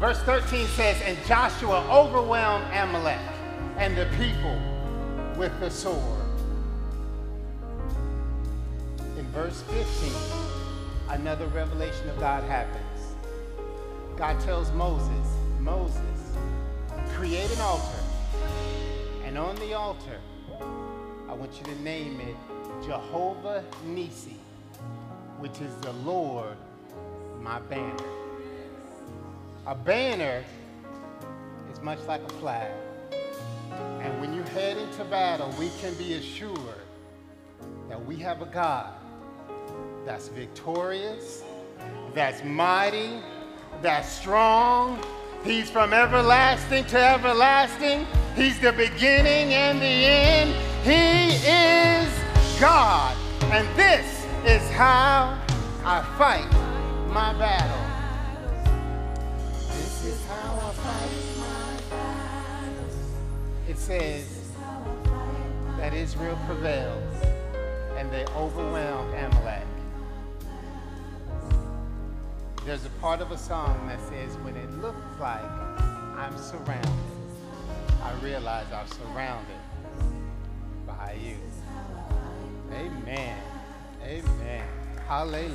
[0.00, 3.20] verse 13 says, And Joshua overwhelmed Amalek
[3.76, 4.60] and the people
[5.38, 6.20] with the sword.
[9.16, 10.12] In verse 15,
[11.10, 13.14] another revelation of God happens.
[14.16, 15.28] God tells Moses,
[15.60, 16.36] Moses,
[17.14, 18.02] create an altar,
[19.24, 20.18] and on the altar,
[21.28, 22.36] I want you to name it
[22.84, 24.38] Jehovah Nissi,
[25.46, 26.56] which is the Lord,
[27.40, 28.04] my banner.
[29.68, 30.42] A banner
[31.70, 32.72] is much like a flag.
[34.00, 36.82] And when you head into battle, we can be assured
[37.88, 38.92] that we have a God
[40.04, 41.44] that's victorious,
[42.12, 43.20] that's mighty,
[43.82, 44.98] that's strong.
[45.44, 48.04] He's from everlasting to everlasting.
[48.34, 50.50] He's the beginning and the end.
[50.82, 53.16] He is God.
[53.52, 54.15] And this
[54.46, 55.36] is how
[55.84, 56.48] I fight
[57.08, 57.82] my battle.
[59.70, 62.84] This is how I fight my battle.
[63.68, 64.52] It says
[65.78, 67.24] that Israel prevails
[67.98, 69.66] and they overwhelmed Amalek.
[72.64, 76.88] There's a part of a song that says, when it looks like I'm surrounded,
[78.00, 79.58] I realize I'm surrounded
[80.86, 81.36] by you.
[82.72, 83.55] Amen.
[84.02, 84.64] Amen.
[85.06, 85.54] Hallelujah.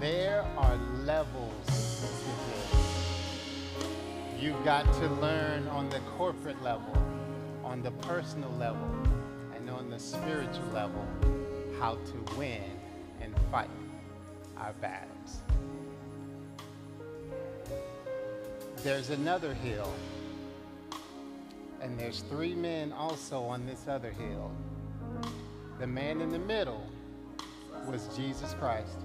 [0.00, 2.06] There are levels to
[2.48, 3.86] this.
[4.38, 6.96] You've got to learn on the corporate level,
[7.64, 8.88] on the personal level,
[9.54, 11.04] and on the spiritual level
[11.80, 12.62] how to win
[13.20, 13.70] and fight
[14.58, 15.40] our battles.
[18.82, 19.92] There's another hill,
[21.80, 24.50] and there's three men also on this other hill.
[25.78, 26.86] The man in the middle
[27.86, 28.98] was Jesus Christ.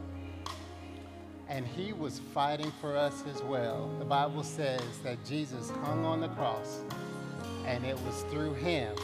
[1.47, 3.89] And he was fighting for us as well.
[3.99, 6.79] The Bible says that Jesus hung on the cross,
[7.65, 8.95] and it was through him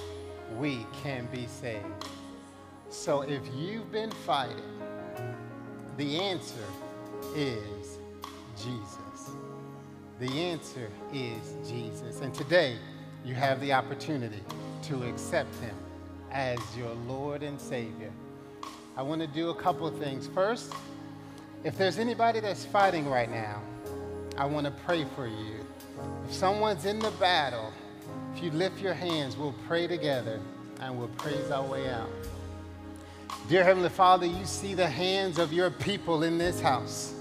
[0.57, 1.83] we can be saved.
[2.89, 4.55] So if you've been fighting,
[5.97, 6.63] the answer
[7.35, 7.99] is
[8.55, 9.31] Jesus.
[10.19, 12.21] The answer is Jesus.
[12.21, 12.77] And today,
[13.27, 14.41] you have the opportunity
[14.83, 15.75] to accept him
[16.31, 18.09] as your Lord and Savior.
[18.95, 20.27] I want to do a couple of things.
[20.27, 20.73] First,
[21.65, 23.61] if there's anybody that's fighting right now,
[24.37, 25.65] I want to pray for you.
[26.25, 27.73] If someone's in the battle,
[28.33, 30.39] if you lift your hands, we'll pray together
[30.79, 32.09] and we'll praise our way out.
[33.49, 37.13] Dear Heavenly Father, you see the hands of your people in this house.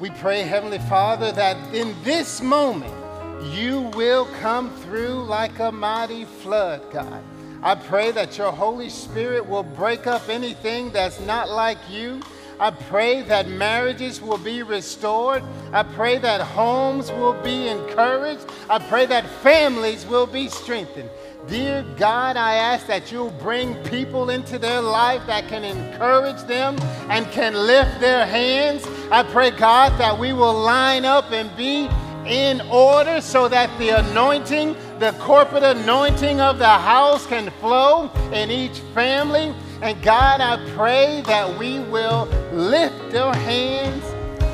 [0.00, 3.03] We pray, Heavenly Father, that in this moment
[3.42, 7.22] you will come through like a mighty flood, God.
[7.62, 12.20] I pray that your Holy Spirit will break up anything that's not like you.
[12.60, 15.42] I pray that marriages will be restored.
[15.72, 18.46] I pray that homes will be encouraged.
[18.70, 21.10] I pray that families will be strengthened.
[21.46, 26.76] Dear God, I ask that you'll bring people into their life that can encourage them
[27.10, 28.86] and can lift their hands.
[29.10, 31.88] I pray, God, that we will line up and be
[32.26, 38.50] in order so that the anointing, the corporate anointing of the house can flow in
[38.50, 39.54] each family.
[39.82, 44.04] And God, I pray that we will lift our hands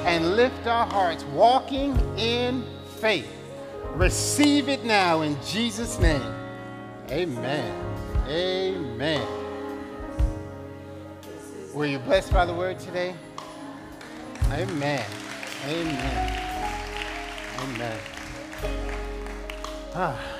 [0.06, 2.64] and lift our hearts, walking in
[2.98, 3.30] faith.
[3.94, 6.34] Receive it now in Jesus' name.
[7.10, 7.84] Amen.
[8.28, 9.26] Amen.
[11.74, 13.14] Were you blessed by the word today?
[14.52, 15.04] Amen.
[15.66, 16.49] Amen.
[17.62, 17.98] Amen.
[19.94, 20.39] Ah.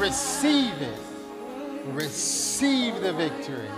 [0.00, 0.98] Receive it.
[1.92, 3.68] Receive the victory.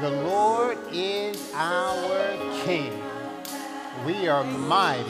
[0.00, 3.00] The Lord is our King.
[4.04, 5.04] We are mighty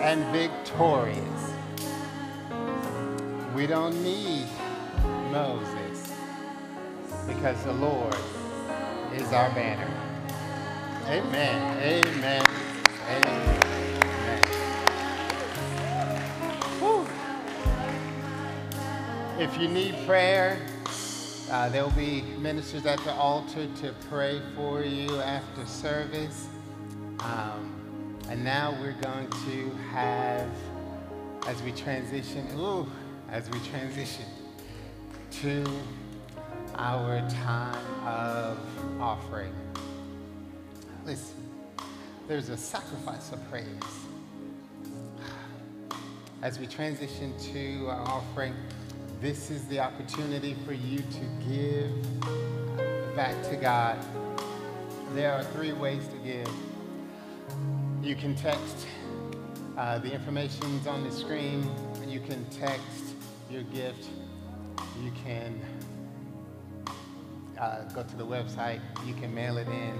[0.00, 1.52] and victorious.
[3.54, 4.48] We don't need
[5.32, 6.12] Moses
[7.26, 8.14] because the Lord
[9.14, 9.90] is our banner.
[11.06, 11.78] Amen.
[11.82, 12.42] Amen.
[13.08, 13.75] Amen.
[19.38, 20.58] If you need prayer,
[21.50, 26.46] uh, there'll be ministers at the altar to pray for you after service.
[27.20, 30.48] Um, and now we're going to have,
[31.46, 32.90] as we transition, ooh,
[33.30, 34.24] as we transition
[35.42, 35.66] to
[36.76, 38.58] our time of
[39.02, 39.52] offering.
[41.04, 41.36] Listen,
[42.26, 43.66] there's a sacrifice of praise.
[46.42, 48.54] As we transition to our offering,
[49.20, 51.90] this is the opportunity for you to give
[53.16, 53.98] back to God.
[55.14, 56.48] There are three ways to give.
[58.02, 58.86] You can text,
[59.78, 61.68] uh, the information's on the screen.
[62.06, 63.14] You can text
[63.50, 64.06] your gift.
[65.02, 65.60] You can
[67.58, 68.80] uh, go to the website.
[69.06, 69.98] You can mail it in,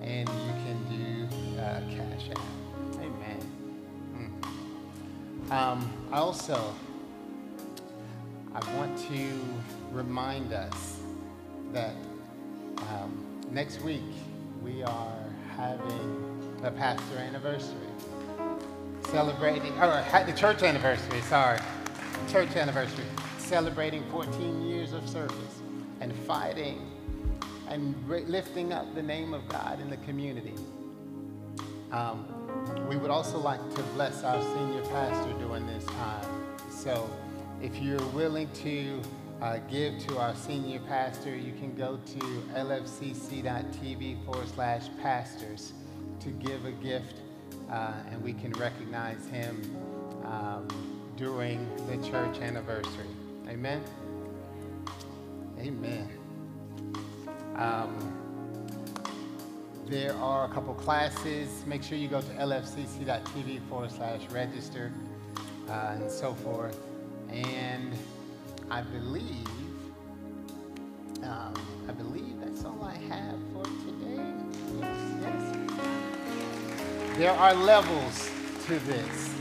[0.00, 2.40] and you can do uh, Cash App.
[3.00, 4.40] Amen.
[5.44, 5.52] Mm.
[5.52, 6.74] Um, also,
[8.60, 9.30] I want to
[9.92, 10.98] remind us
[11.72, 11.94] that
[12.78, 14.02] um, next week
[14.60, 15.14] we are
[15.56, 17.76] having the pastor anniversary,
[19.10, 21.60] celebrating, or the church anniversary, sorry,
[22.28, 23.04] church anniversary,
[23.38, 25.60] celebrating 14 years of service
[26.00, 26.90] and fighting
[27.68, 30.54] and lifting up the name of God in the community.
[31.92, 32.26] Um,
[32.88, 36.26] we would also like to bless our senior pastor during this time.
[36.70, 37.08] So
[37.60, 39.00] if you're willing to
[39.42, 42.18] uh, give to our senior pastor, you can go to
[42.54, 45.72] lfcc.tv forward slash pastors
[46.20, 47.16] to give a gift
[47.70, 49.60] uh, and we can recognize him
[50.24, 50.66] um,
[51.16, 53.06] during the church anniversary.
[53.48, 53.82] Amen?
[55.58, 56.08] Amen.
[57.56, 58.14] Um,
[59.86, 61.64] there are a couple classes.
[61.66, 64.92] Make sure you go to lfcc.tv forward slash register
[65.68, 66.87] uh, and so forth.
[67.30, 67.92] And
[68.70, 69.46] I believe,
[71.22, 71.54] um,
[71.88, 74.22] I believe that's all I have for today.
[74.78, 75.54] Yes, yes.
[77.18, 78.30] There are levels
[78.66, 79.34] to this.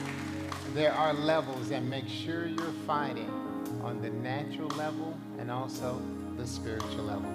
[0.73, 3.31] there are levels, and make sure you're fighting
[3.83, 6.01] on the natural level and also
[6.37, 7.31] the spiritual level.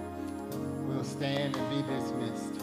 [0.86, 2.60] We'll stand and be dismissed.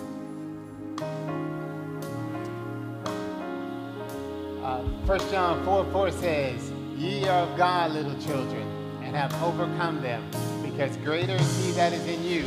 [4.64, 8.68] Uh, 1 John 4 4 says, Ye are of God, little children,
[9.02, 10.22] and have overcome them,
[10.62, 12.43] because greater is he that is in you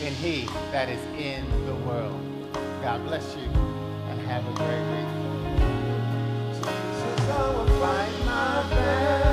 [0.00, 2.18] than he that is in the world.
[2.82, 5.10] God bless you, and have a great week.
[6.54, 9.29] Jesus, I will my.